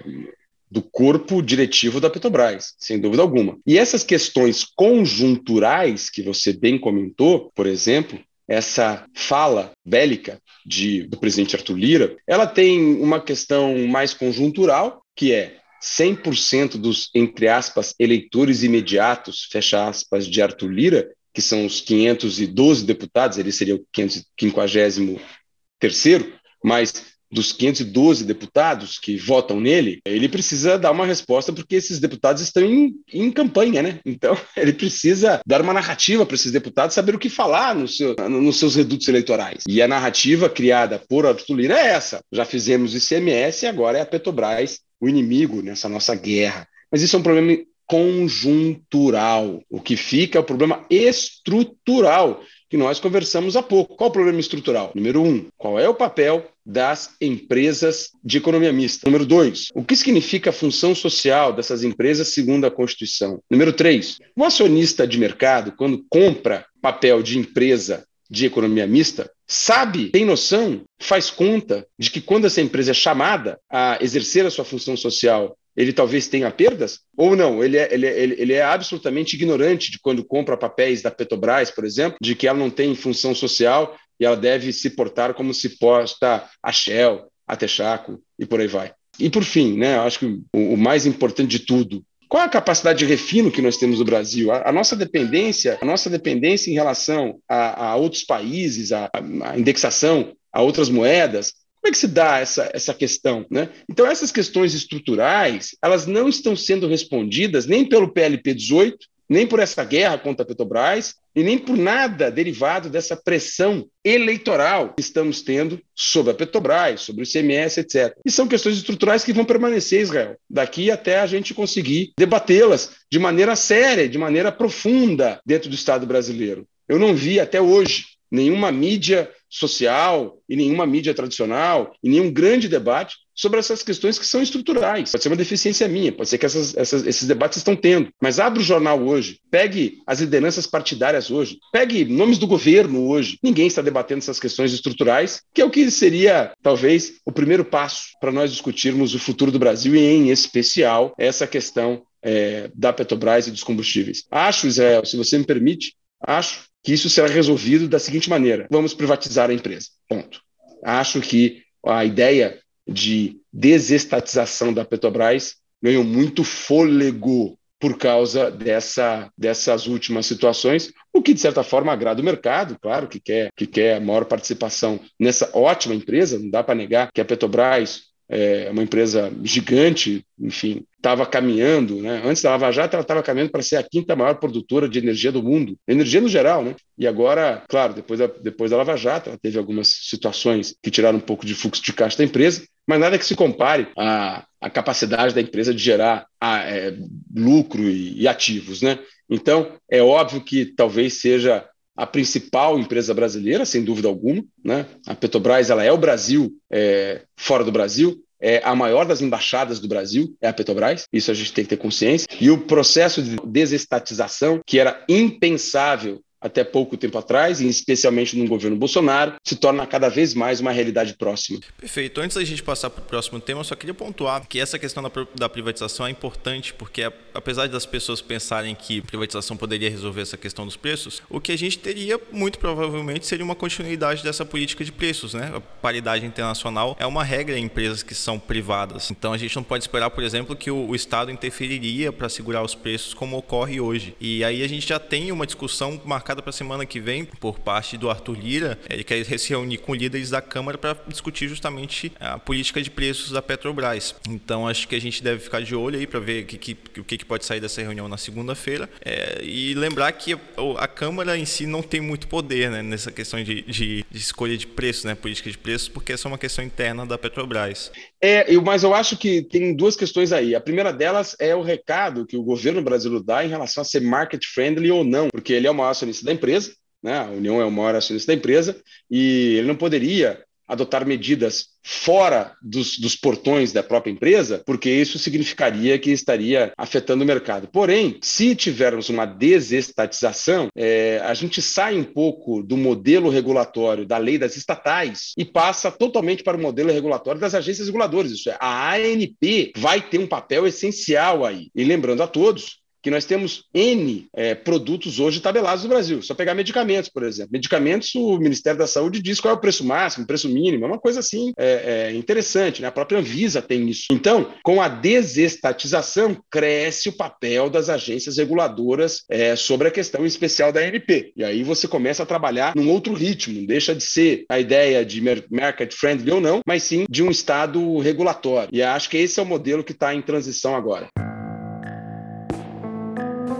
do 0.69 0.81
corpo 0.81 1.41
diretivo 1.41 2.01
da 2.01 2.09
Petrobras, 2.09 2.73
sem 2.77 2.99
dúvida 2.99 3.21
alguma. 3.21 3.57
E 3.65 3.77
essas 3.77 4.03
questões 4.03 4.63
conjunturais 4.63 6.09
que 6.09 6.21
você 6.21 6.53
bem 6.53 6.77
comentou, 6.77 7.51
por 7.55 7.65
exemplo, 7.65 8.19
essa 8.47 9.05
fala 9.13 9.71
bélica 9.85 10.41
de, 10.65 11.03
do 11.03 11.17
presidente 11.17 11.55
Arthur 11.55 11.77
Lira, 11.77 12.17
ela 12.25 12.47
tem 12.47 12.95
uma 12.95 13.21
questão 13.21 13.87
mais 13.87 14.13
conjuntural, 14.13 15.01
que 15.15 15.33
é 15.33 15.57
100% 15.83 16.77
dos, 16.77 17.09
entre 17.13 17.47
aspas, 17.47 17.93
eleitores 17.99 18.63
imediatos, 18.63 19.47
fecha 19.51 19.87
aspas, 19.87 20.27
de 20.27 20.41
Arthur 20.41 20.71
Lira, 20.71 21.11
que 21.33 21.41
são 21.41 21.65
os 21.65 21.81
512 21.81 22.85
deputados, 22.85 23.37
ele 23.37 23.51
seria 23.51 23.75
o 23.75 23.85
553º, 23.95 26.31
mas 26.63 27.16
dos 27.31 27.51
512 27.51 28.23
deputados 28.23 28.97
que 28.97 29.17
votam 29.17 29.59
nele, 29.59 29.99
ele 30.05 30.29
precisa 30.29 30.77
dar 30.77 30.91
uma 30.91 31.05
resposta 31.05 31.51
porque 31.51 31.75
esses 31.75 31.99
deputados 31.99 32.41
estão 32.41 32.63
em, 32.63 32.93
em 33.11 33.31
campanha, 33.31 33.81
né? 33.81 33.99
Então, 34.05 34.37
ele 34.55 34.73
precisa 34.73 35.41
dar 35.45 35.61
uma 35.61 35.73
narrativa 35.73 36.25
para 36.25 36.35
esses 36.35 36.51
deputados 36.51 36.95
saber 36.95 37.15
o 37.15 37.19
que 37.19 37.29
falar 37.29 37.75
no 37.75 37.87
seu, 37.87 38.15
nos 38.29 38.57
seus 38.57 38.75
redutos 38.75 39.07
eleitorais. 39.07 39.63
E 39.67 39.81
a 39.81 39.87
narrativa 39.87 40.49
criada 40.49 41.01
por 41.09 41.25
Arthur 41.25 41.55
Lira 41.55 41.79
é 41.79 41.87
essa. 41.87 42.21
Já 42.31 42.45
fizemos 42.45 42.95
ICMS 42.95 43.65
e 43.65 43.67
agora 43.67 43.97
é 43.97 44.01
a 44.01 44.05
Petrobras 44.05 44.79
o 44.99 45.07
inimigo 45.07 45.61
nessa 45.61 45.87
nossa 45.87 46.15
guerra. 46.15 46.67
Mas 46.91 47.01
isso 47.01 47.15
é 47.15 47.19
um 47.19 47.23
problema 47.23 47.57
conjuntural. 47.85 49.61
O 49.69 49.79
que 49.79 49.95
fica 49.95 50.37
é 50.37 50.41
o 50.41 50.45
problema 50.45 50.85
estrutural 50.89 52.41
que 52.69 52.77
nós 52.77 52.99
conversamos 52.99 53.55
há 53.55 53.63
pouco. 53.63 53.95
Qual 53.95 54.09
o 54.09 54.13
problema 54.13 54.39
estrutural? 54.39 54.91
Número 54.93 55.21
um, 55.21 55.47
qual 55.57 55.79
é 55.79 55.87
o 55.87 55.95
papel 55.95 56.45
das 56.65 57.15
empresas 57.21 58.09
de 58.23 58.37
economia 58.37 58.73
mista? 58.73 59.07
Número 59.07 59.25
dois, 59.25 59.69
o 59.73 59.83
que 59.83 59.95
significa 59.95 60.49
a 60.49 60.53
função 60.53 60.93
social 60.93 61.53
dessas 61.53 61.83
empresas 61.83 62.29
segundo 62.29 62.65
a 62.65 62.71
Constituição? 62.71 63.39
Número 63.49 63.71
três, 63.71 64.17
o 64.35 64.43
acionista 64.43 65.07
de 65.07 65.17
mercado, 65.17 65.73
quando 65.77 66.03
compra 66.09 66.65
papel 66.81 67.21
de 67.23 67.37
empresa 67.37 68.05
de 68.29 68.45
economia 68.45 68.85
mista, 68.85 69.31
sabe, 69.47 70.09
tem 70.09 70.25
noção, 70.25 70.81
faz 70.99 71.29
conta 71.29 71.87
de 71.97 72.11
que 72.11 72.19
quando 72.19 72.45
essa 72.45 72.61
empresa 72.61 72.91
é 72.91 72.93
chamada 72.93 73.57
a 73.69 73.97
exercer 74.01 74.45
a 74.45 74.51
sua 74.51 74.65
função 74.65 74.97
social, 74.97 75.57
ele 75.77 75.93
talvez 75.93 76.27
tenha 76.27 76.49
perdas? 76.49 77.01
Ou 77.15 77.35
não? 77.35 77.63
Ele 77.63 77.77
é, 77.77 77.93
ele, 77.93 78.07
é, 78.07 78.23
ele 78.23 78.53
é 78.53 78.63
absolutamente 78.63 79.35
ignorante 79.35 79.91
de 79.91 79.99
quando 79.99 80.25
compra 80.25 80.57
papéis 80.57 81.03
da 81.03 81.11
Petrobras, 81.11 81.69
por 81.69 81.85
exemplo, 81.85 82.17
de 82.19 82.33
que 82.33 82.47
ela 82.47 82.57
não 82.57 82.71
tem 82.71 82.95
função 82.95 83.35
social 83.35 83.95
e 84.19 84.25
ela 84.25 84.35
deve 84.35 84.73
se 84.73 84.89
portar 84.89 85.35
como 85.35 85.53
se 85.53 85.77
posta 85.77 86.43
a 86.63 86.71
Shell, 86.71 87.27
a 87.47 87.55
Texaco 87.55 88.19
e 88.39 88.45
por 88.45 88.59
aí 88.59 88.67
vai. 88.67 88.91
E 89.19 89.29
por 89.29 89.43
fim, 89.43 89.77
né, 89.77 89.99
acho 89.99 90.19
que 90.19 90.25
o, 90.25 90.73
o 90.73 90.77
mais 90.77 91.05
importante 91.05 91.49
de 91.49 91.59
tudo, 91.59 92.03
qual 92.27 92.43
a 92.43 92.49
capacidade 92.49 92.99
de 92.99 93.05
refino 93.05 93.51
que 93.51 93.61
nós 93.61 93.77
temos 93.77 93.99
no 93.99 94.05
Brasil? 94.05 94.51
A, 94.51 94.69
a 94.69 94.71
nossa 94.71 94.95
dependência, 94.95 95.77
a 95.81 95.85
nossa 95.85 96.09
dependência 96.09 96.69
em 96.71 96.73
relação 96.73 97.39
a, 97.47 97.91
a 97.91 97.95
outros 97.95 98.23
países, 98.23 98.91
a, 98.91 99.09
a, 99.43 99.57
indexação 99.57 100.33
a 100.51 100.61
outras 100.61 100.89
moedas, 100.89 101.53
como 101.87 101.89
é 101.89 101.91
que 101.91 101.97
se 101.97 102.07
dá 102.07 102.39
essa, 102.39 102.69
essa 102.73 102.93
questão? 102.93 103.45
Né? 103.49 103.69
Então, 103.89 104.05
essas 104.05 104.29
questões 104.29 104.73
estruturais, 104.73 105.69
elas 105.81 106.05
não 106.05 106.27
estão 106.27 106.53
sendo 106.53 106.85
respondidas 106.85 107.65
nem 107.65 107.87
pelo 107.87 108.11
PLP 108.11 108.53
18, 108.53 108.97
nem 109.29 109.47
por 109.47 109.59
essa 109.59 109.85
guerra 109.85 110.17
contra 110.17 110.43
a 110.43 110.45
Petrobras 110.45 111.15
e 111.33 111.43
nem 111.43 111.57
por 111.57 111.77
nada 111.77 112.29
derivado 112.29 112.89
dessa 112.89 113.15
pressão 113.15 113.87
eleitoral 114.03 114.93
que 114.95 115.01
estamos 115.01 115.41
tendo 115.41 115.81
sobre 115.95 116.31
a 116.31 116.35
Petrobras, 116.35 117.01
sobre 117.01 117.23
o 117.23 117.25
ICMS, 117.25 117.79
etc. 117.79 118.17
E 118.25 118.31
são 118.31 118.47
questões 118.47 118.75
estruturais 118.75 119.23
que 119.23 119.33
vão 119.33 119.45
permanecer, 119.45 120.01
Israel, 120.01 120.35
daqui 120.49 120.91
até 120.91 121.19
a 121.19 121.27
gente 121.27 121.53
conseguir 121.53 122.11
debatê-las 122.17 122.91
de 123.09 123.19
maneira 123.19 123.55
séria, 123.55 124.09
de 124.09 124.17
maneira 124.17 124.51
profunda 124.51 125.39
dentro 125.45 125.69
do 125.69 125.75
Estado 125.75 126.05
brasileiro. 126.05 126.67
Eu 126.87 126.99
não 126.99 127.15
vi 127.15 127.39
até 127.39 127.61
hoje 127.61 128.05
nenhuma 128.29 128.71
mídia 128.73 129.29
social 129.49 130.37
e 130.47 130.55
nenhuma 130.55 130.85
mídia 130.85 131.13
tradicional 131.13 131.93
e 132.03 132.09
nenhum 132.09 132.31
grande 132.31 132.67
debate 132.67 133.15
sobre 133.37 133.59
essas 133.59 133.83
questões 133.83 134.17
que 134.17 134.25
são 134.25 134.41
estruturais. 134.41 135.11
Pode 135.11 135.21
ser 135.21 135.29
uma 135.29 135.35
deficiência 135.35 135.87
minha, 135.87 136.11
pode 136.11 136.27
ser 136.27 136.39
que 136.39 136.45
essas, 136.45 136.75
essas, 136.75 137.05
esses 137.05 137.27
debates 137.27 137.59
estão 137.59 137.75
tendo. 137.75 138.09
Mas 138.19 138.39
abra 138.39 138.59
o 138.59 138.63
jornal 138.63 138.99
hoje, 138.99 139.39
pegue 139.51 139.99
as 140.07 140.19
lideranças 140.19 140.65
partidárias 140.65 141.29
hoje, 141.29 141.59
pegue 141.71 142.03
nomes 142.03 142.39
do 142.39 142.47
governo 142.47 143.07
hoje. 143.07 143.37
Ninguém 143.43 143.67
está 143.67 143.81
debatendo 143.81 144.19
essas 144.19 144.39
questões 144.39 144.73
estruturais, 144.73 145.43
que 145.53 145.61
é 145.61 145.65
o 145.65 145.69
que 145.69 145.89
seria, 145.91 146.51
talvez, 146.63 147.19
o 147.23 147.31
primeiro 147.31 147.63
passo 147.63 148.07
para 148.19 148.31
nós 148.31 148.51
discutirmos 148.51 149.13
o 149.13 149.19
futuro 149.19 149.51
do 149.51 149.59
Brasil 149.59 149.95
e, 149.95 149.99
em 149.99 150.31
especial, 150.31 151.13
essa 151.17 151.45
questão 151.45 152.01
é, 152.23 152.71
da 152.73 152.91
Petrobras 152.91 153.47
e 153.47 153.51
dos 153.51 153.63
combustíveis. 153.63 154.25
Acho, 154.31 154.65
Israel, 154.65 155.05
se 155.05 155.15
você 155.15 155.37
me 155.37 155.45
permite, 155.45 155.95
acho 156.19 156.65
que 156.87 156.93
isso 156.93 157.09
será 157.09 157.27
resolvido 157.27 157.85
da 157.85 157.99
seguinte 157.99 158.29
maneira: 158.29 158.65
vamos 158.71 158.93
privatizar 158.93 159.49
a 159.49 159.53
empresa. 159.53 159.87
Ponto. 160.07 160.39
Acho 160.81 161.19
que 161.19 161.63
a 161.85 162.05
ideia 162.05 162.57
de 162.87 163.41
desestatização 163.51 164.71
da 164.71 164.85
Petrobras 164.85 165.57
ganhou 165.83 166.05
muito 166.05 166.45
fôlego 166.45 167.59
por 167.77 167.97
causa 167.97 168.49
dessa, 168.49 169.29
dessas 169.37 169.85
últimas 169.85 170.25
situações, 170.27 170.93
o 171.13 171.21
que 171.21 171.33
de 171.33 171.41
certa 171.41 171.61
forma 171.61 171.91
agrada 171.91 172.21
o 172.21 172.25
mercado, 172.25 172.77
claro, 172.81 173.09
que 173.09 173.19
quer, 173.19 173.49
que 173.53 173.67
quer 173.67 173.99
maior 173.99 174.23
participação 174.23 174.97
nessa 175.19 175.49
ótima 175.53 175.93
empresa, 175.93 176.39
não 176.39 176.49
dá 176.49 176.63
para 176.63 176.73
negar 176.73 177.11
que 177.13 177.19
a 177.19 177.25
Petrobras 177.25 178.03
é 178.29 178.69
uma 178.71 178.81
empresa 178.81 179.29
gigante, 179.43 180.25
enfim, 180.39 180.85
estava 181.07 181.25
caminhando, 181.25 182.01
né? 182.01 182.21
Antes 182.25 182.43
da 182.43 182.49
Lava 182.49 182.71
Jato, 182.71 182.95
ela 182.95 183.01
estava 183.01 183.23
caminhando 183.23 183.51
para 183.51 183.61
ser 183.61 183.77
a 183.77 183.83
quinta 183.83 184.15
maior 184.15 184.35
produtora 184.35 184.89
de 184.89 184.99
energia 184.99 185.31
do 185.31 185.41
mundo, 185.41 185.77
energia 185.87 186.19
no 186.19 186.27
geral, 186.27 186.63
né? 186.63 186.75
E 186.97 187.07
agora, 187.07 187.63
claro, 187.69 187.93
depois 187.93 188.19
da, 188.19 188.27
depois 188.27 188.71
da 188.71 188.77
Lava 188.77 188.97
Jato, 188.97 189.29
ela 189.29 189.39
teve 189.41 189.57
algumas 189.57 189.87
situações 189.87 190.75
que 190.83 190.91
tiraram 190.91 191.17
um 191.17 191.21
pouco 191.21 191.45
de 191.45 191.55
fluxo 191.55 191.81
de 191.81 191.93
caixa 191.93 192.17
da 192.17 192.25
empresa, 192.25 192.65
mas 192.85 192.99
nada 192.99 193.17
que 193.17 193.25
se 193.25 193.35
compare 193.35 193.87
à, 193.97 194.45
à 194.59 194.69
capacidade 194.69 195.33
da 195.33 195.41
empresa 195.41 195.73
de 195.73 195.81
gerar 195.81 196.25
a, 196.41 196.59
é, 196.63 196.93
lucro 197.33 197.83
e, 197.83 198.21
e 198.21 198.27
ativos, 198.27 198.81
né? 198.81 198.99
Então, 199.29 199.71
é 199.89 200.01
óbvio 200.01 200.41
que 200.41 200.65
talvez 200.65 201.21
seja 201.21 201.65
a 201.95 202.05
principal 202.05 202.77
empresa 202.77 203.13
brasileira, 203.13 203.65
sem 203.65 203.83
dúvida 203.83 204.07
alguma. 204.07 204.43
Né? 204.63 204.85
A 205.07 205.15
Petrobras 205.15 205.69
ela 205.69 205.83
é 205.83 205.91
o 205.91 205.97
Brasil 205.97 206.53
é, 206.71 207.23
fora 207.35 207.63
do 207.63 207.71
Brasil. 207.71 208.23
É 208.39 208.61
a 208.63 208.75
maior 208.75 209.05
das 209.05 209.21
embaixadas 209.21 209.79
do 209.79 209.87
Brasil, 209.87 210.35
é 210.41 210.47
a 210.47 210.53
Petrobras, 210.53 211.07
isso 211.11 211.31
a 211.31 211.33
gente 211.33 211.53
tem 211.53 211.63
que 211.63 211.69
ter 211.69 211.77
consciência. 211.77 212.27
E 212.39 212.49
o 212.51 212.59
processo 212.59 213.21
de 213.21 213.35
desestatização, 213.45 214.61
que 214.65 214.79
era 214.79 215.03
impensável 215.09 216.21
até 216.39 216.63
pouco 216.63 216.95
tempo 216.95 217.17
atrás, 217.17 217.59
e 217.59 217.67
especialmente 217.67 218.37
no 218.37 218.47
governo 218.47 218.77
Bolsonaro, 218.77 219.33
se 219.43 219.55
torna 219.55 219.85
cada 219.87 220.09
vez 220.09 220.33
mais 220.33 220.59
uma 220.59 220.71
realidade 220.71 221.15
próxima. 221.15 221.59
Perfeito. 221.77 222.21
Antes 222.21 222.37
da 222.37 222.43
gente 222.43 222.61
passar 222.63 222.89
para 222.89 223.01
o 223.01 223.05
próximo 223.05 223.39
tema, 223.39 223.61
eu 223.61 223.63
só 223.63 223.75
queria 223.75 223.93
pontuar 223.93 224.45
que 224.47 224.59
essa 224.59 224.77
questão 224.77 225.03
da, 225.35 225.49
privatização 225.49 226.05
é 226.05 226.11
importante, 226.11 226.73
porque 226.73 227.11
apesar 227.33 227.67
das 227.67 227.85
pessoas 227.85 228.21
pensarem 228.21 228.75
que 228.75 229.01
privatização 229.01 229.57
poderia 229.57 229.89
resolver 229.89 230.21
essa 230.21 230.37
questão 230.37 230.65
dos 230.65 230.75
preços, 230.75 231.21
o 231.29 231.41
que 231.41 231.51
a 231.51 231.57
gente 231.57 231.79
teria, 231.79 232.19
muito 232.31 232.59
provavelmente, 232.59 233.25
seria 233.25 233.43
uma 233.43 233.55
continuidade 233.55 234.23
dessa 234.23 234.45
política 234.45 234.85
de 234.85 234.91
preços. 234.91 235.33
Né? 235.33 235.51
A 235.55 235.59
paridade 235.59 236.25
internacional 236.25 236.95
é 236.99 237.05
uma 237.05 237.23
regra 237.23 237.57
em 237.57 237.63
empresas 237.63 238.03
que 238.03 238.13
são 238.13 238.37
privadas. 238.37 239.09
Então 239.09 239.33
a 239.33 239.37
gente 239.37 239.55
não 239.55 239.63
pode 239.63 239.83
esperar, 239.83 240.09
por 240.11 240.23
exemplo, 240.23 240.55
que 240.55 240.69
o, 240.69 240.89
o 240.89 240.95
Estado 240.95 241.31
interferiria 241.31 242.11
para 242.11 242.29
segurar 242.29 242.63
os 242.63 242.75
preços 242.75 243.13
como 243.13 243.37
ocorre 243.37 243.79
hoje. 243.79 244.15
E 244.19 244.43
aí 244.43 244.63
a 244.63 244.67
gente 244.67 244.87
já 244.87 244.99
tem 244.99 245.31
uma 245.31 245.45
discussão 245.45 245.99
marcada 246.05 246.26
marcada 246.27 246.41
para 246.41 246.49
a 246.49 246.53
semana 246.53 246.85
que 246.85 246.99
vem 246.99 247.23
por 247.23 247.57
parte 247.57 247.97
do 247.97 248.09
Arthur 248.09 248.37
Lira. 248.37 248.77
Ele 248.89 249.03
quer 249.03 249.23
se 249.23 249.49
reunir 249.49 249.77
com 249.77 249.95
líderes 249.95 250.29
da 250.29 250.41
Câmara 250.41 250.77
para 250.77 250.97
discutir 251.07 251.47
justamente 251.47 252.11
a 252.19 252.37
política 252.37 252.81
de 252.81 252.91
preços 252.91 253.31
da 253.31 253.41
Petrobras. 253.41 254.13
Então 254.29 254.67
acho 254.67 254.89
que 254.89 254.95
a 254.95 254.99
gente 254.99 255.23
deve 255.23 255.39
ficar 255.39 255.61
de 255.61 255.73
olho 255.73 255.97
aí 255.97 256.05
para 256.05 256.19
ver 256.19 256.43
o 256.43 256.45
que, 256.45 256.57
que, 256.57 257.17
que, 257.17 257.25
pode 257.25 257.45
sair 257.45 257.61
dessa 257.61 257.81
reunião 257.81 258.09
na 258.09 258.17
segunda-feira. 258.17 258.89
É, 259.05 259.39
e 259.41 259.73
lembrar 259.73 260.11
que 260.11 260.37
a 260.77 260.87
Câmara 260.87 261.37
em 261.37 261.45
si 261.45 261.65
não 261.65 261.81
tem 261.81 262.01
muito 262.01 262.27
poder 262.27 262.69
né, 262.71 262.81
nessa 262.83 263.09
questão 263.09 263.41
de, 263.41 263.61
de, 263.61 264.05
de 264.09 264.17
escolha 264.17 264.57
de 264.57 264.67
preços, 264.67 265.05
né, 265.05 265.15
política 265.15 265.49
de 265.49 265.57
preços, 265.57 265.87
porque 265.87 266.11
essa 266.11 266.27
é 266.27 266.29
uma 266.29 266.37
questão 266.37 266.63
interna 266.63 267.05
da 267.05 267.17
Petrobras. 267.17 267.89
É, 268.21 268.53
eu, 268.53 268.61
mas 268.61 268.83
eu 268.83 268.93
acho 268.93 269.15
que 269.15 269.43
tem 269.43 269.73
duas 269.73 269.95
questões 269.95 270.33
aí. 270.33 270.55
A 270.55 270.59
primeira 270.59 270.91
delas 270.91 271.37
é 271.39 271.55
o 271.55 271.61
recado 271.61 272.25
que 272.25 272.35
o 272.35 272.43
governo 272.43 272.81
brasileiro 272.81 273.23
dá 273.23 273.45
em 273.45 273.49
relação 273.49 273.81
a 273.81 273.85
ser 273.85 274.01
market 274.01 274.43
friendly 274.45 274.91
ou 274.91 275.05
não, 275.05 275.29
porque 275.31 275.53
ele 275.53 275.67
é 275.67 275.71
o 275.71 275.75
maior 275.75 275.93
da 276.25 276.31
empresa, 276.31 276.73
né? 277.01 277.19
a 277.19 277.25
União 277.25 277.61
é 277.61 277.65
o 277.65 277.71
maior 277.71 277.95
acionista 277.95 278.31
da 278.31 278.37
empresa, 278.37 278.75
e 279.09 279.55
ele 279.57 279.67
não 279.67 279.75
poderia 279.75 280.43
adotar 280.67 281.07
medidas 281.07 281.67
fora 281.81 282.53
dos, 282.61 282.99
dos, 282.99 283.15
portões 283.15 283.71
da 283.71 283.81
própria 283.81 284.11
empresa, 284.11 284.61
porque 284.65 284.89
isso 284.89 285.17
significaria 285.17 285.97
que 285.97 286.11
estaria 286.11 286.73
afetando 286.77 287.23
o 287.23 287.27
mercado. 287.27 287.69
Porém, 287.71 288.19
se 288.21 288.53
tivermos 288.53 289.07
uma 289.07 289.25
desestatização, 289.25 290.67
é, 290.75 291.21
a 291.23 291.33
gente 291.33 291.61
sai 291.61 291.97
um 291.97 292.03
pouco 292.03 292.61
do 292.61 292.75
modelo 292.75 293.29
regulatório 293.29 294.05
da 294.05 294.17
lei 294.17 294.37
das 294.37 294.57
estatais 294.57 295.31
e 295.37 295.45
passa 295.45 295.89
totalmente 295.89 296.43
para 296.43 296.57
o 296.57 296.61
modelo 296.61 296.91
regulatório 296.91 297.39
das 297.39 297.55
agências 297.55 297.87
reguladoras. 297.87 298.31
Isso 298.31 298.49
é, 298.49 298.57
a 298.59 298.95
ANP 298.95 299.71
vai 299.77 300.01
ter 300.01 300.19
um 300.19 300.27
papel 300.27 300.67
essencial 300.67 301.45
aí. 301.45 301.69
E 301.73 301.85
lembrando 301.85 302.21
a 302.21 302.27
todos 302.27 302.79
que 303.01 303.11
nós 303.11 303.25
temos 303.25 303.63
N 303.73 304.27
é, 304.35 304.55
produtos 304.55 305.19
hoje 305.19 305.39
tabelados 305.39 305.83
no 305.83 305.89
Brasil. 305.89 306.21
Só 306.21 306.33
pegar 306.33 306.53
medicamentos, 306.53 307.09
por 307.09 307.23
exemplo. 307.23 307.51
Medicamentos, 307.53 308.13
o 308.15 308.37
Ministério 308.37 308.79
da 308.79 308.87
Saúde 308.87 309.21
diz 309.21 309.39
qual 309.39 309.53
é 309.53 309.57
o 309.57 309.61
preço 309.61 309.85
máximo, 309.85 310.23
o 310.23 310.27
preço 310.27 310.49
mínimo. 310.49 310.85
É 310.85 310.87
uma 310.87 310.99
coisa 310.99 311.19
assim 311.19 311.51
é, 311.57 312.09
é 312.09 312.15
interessante, 312.15 312.81
né? 312.81 312.87
A 312.87 312.91
própria 312.91 313.19
Anvisa 313.19 313.61
tem 313.61 313.87
isso. 313.89 314.05
Então, 314.11 314.53
com 314.63 314.81
a 314.81 314.87
desestatização, 314.87 316.37
cresce 316.49 317.09
o 317.09 317.13
papel 317.13 317.69
das 317.69 317.89
agências 317.89 318.37
reguladoras 318.37 319.23
é, 319.29 319.55
sobre 319.55 319.87
a 319.87 319.91
questão 319.91 320.25
especial 320.25 320.71
da 320.71 320.81
ANP. 320.81 321.33
E 321.35 321.43
aí 321.43 321.63
você 321.63 321.87
começa 321.87 322.23
a 322.23 322.25
trabalhar 322.25 322.73
num 322.75 322.89
outro 322.89 323.13
ritmo. 323.13 323.65
Deixa 323.65 323.93
de 323.93 324.03
ser 324.03 324.45
a 324.49 324.59
ideia 324.59 325.05
de 325.05 325.21
market 325.49 325.93
friendly 325.93 326.31
ou 326.31 326.41
não, 326.41 326.61
mas 326.65 326.83
sim 326.83 327.05
de 327.09 327.23
um 327.23 327.31
Estado 327.31 327.99
regulatório. 327.99 328.69
E 328.71 328.81
acho 328.81 329.09
que 329.09 329.17
esse 329.17 329.39
é 329.39 329.43
o 329.43 329.45
modelo 329.45 329.83
que 329.83 329.91
está 329.91 330.13
em 330.13 330.21
transição 330.21 330.75
agora. 330.75 331.07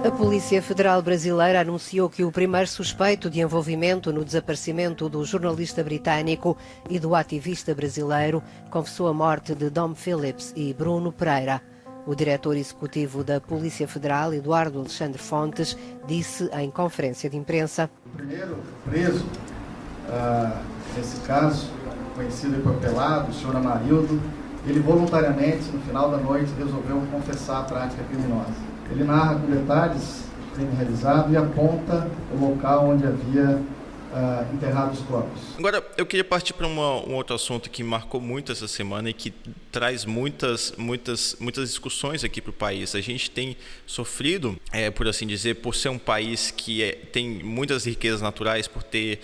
A 0.08 0.12
Polícia 0.12 0.62
Federal 0.62 1.02
Brasileira 1.02 1.60
anunciou 1.60 2.10
que 2.10 2.24
o 2.24 2.32
primeiro 2.32 2.66
suspeito 2.66 3.30
de 3.30 3.42
envolvimento 3.42 4.14
no 4.14 4.24
desaparecimento 4.24 5.10
do 5.10 5.26
jornalista 5.26 5.84
britânico 5.84 6.56
e 6.90 6.98
do 6.98 7.14
ativista 7.14 7.76
brasileiro 7.76 8.42
confessou 8.70 9.10
a 9.10 9.14
morte 9.14 9.54
de 9.54 9.70
Dom 9.70 9.94
Phillips 9.94 10.54
e 10.56 10.74
Bruno 10.74 11.12
Pereira. 11.12 11.62
O 12.06 12.16
diretor 12.16 12.56
executivo 12.56 13.22
da 13.22 13.42
Polícia 13.42 13.86
Federal, 13.86 14.34
Eduardo 14.34 14.80
Alexandre 14.80 15.18
Fontes, 15.18 15.78
disse 16.08 16.50
em 16.54 16.72
conferência 16.72 17.30
de 17.30 17.36
imprensa: 17.36 17.90
O 18.06 18.10
primeiro 18.16 18.58
preso 18.86 19.26
uh, 20.08 20.58
nesse 20.96 21.20
caso, 21.28 21.70
conhecido 22.16 22.58
e 22.58 22.62
papelado, 22.62 23.30
o 23.30 23.34
senhor 23.34 23.58
Amarildo, 23.58 24.22
ele 24.66 24.80
voluntariamente, 24.80 25.70
no 25.70 25.82
final 25.82 26.10
da 26.10 26.18
noite, 26.18 26.50
resolveu 26.58 27.04
confessar 27.12 27.60
a 27.60 27.64
prática 27.64 28.02
criminosa. 28.06 28.77
Ele 28.92 29.04
narra 29.04 29.36
com 29.36 29.52
detalhes 29.52 30.26
o 30.52 30.56
crime 30.56 30.76
realizado 30.76 31.32
e 31.32 31.38
aponta 31.38 32.10
o 32.34 32.40
local 32.40 32.90
onde 32.90 33.06
havia 33.06 33.62
uh, 34.14 34.92
os 34.92 35.00
corpos. 35.02 35.42
Agora, 35.58 35.84
eu 35.98 36.06
queria 36.06 36.24
partir 36.24 36.54
para 36.54 36.68
um 36.68 37.14
outro 37.14 37.36
assunto 37.36 37.70
que 37.70 37.84
marcou 37.84 38.20
muito 38.20 38.52
essa 38.52 38.68
semana 38.68 39.10
e 39.10 39.14
que 39.14 39.34
traz 39.72 40.06
muitas, 40.06 40.74
muitas, 40.78 41.36
muitas 41.40 41.70
discussões 41.70 42.24
aqui 42.24 42.42
para 42.42 42.50
o 42.50 42.54
país. 42.54 42.96
A 42.96 43.02
gente 43.02 43.30
tem 43.30 43.58
sofrido, 43.86 44.58
é, 44.72 44.90
por 44.90 45.08
assim 45.08 45.28
dizer, 45.28 45.56
por 45.56 45.76
ser 45.76 45.90
um 45.90 46.00
país 46.00 46.52
que 46.52 46.84
é, 46.84 46.92
tem 46.92 47.44
muitas 47.44 47.86
riquezas 47.86 48.22
naturais, 48.22 48.68
por 48.68 48.84
ter 48.84 49.20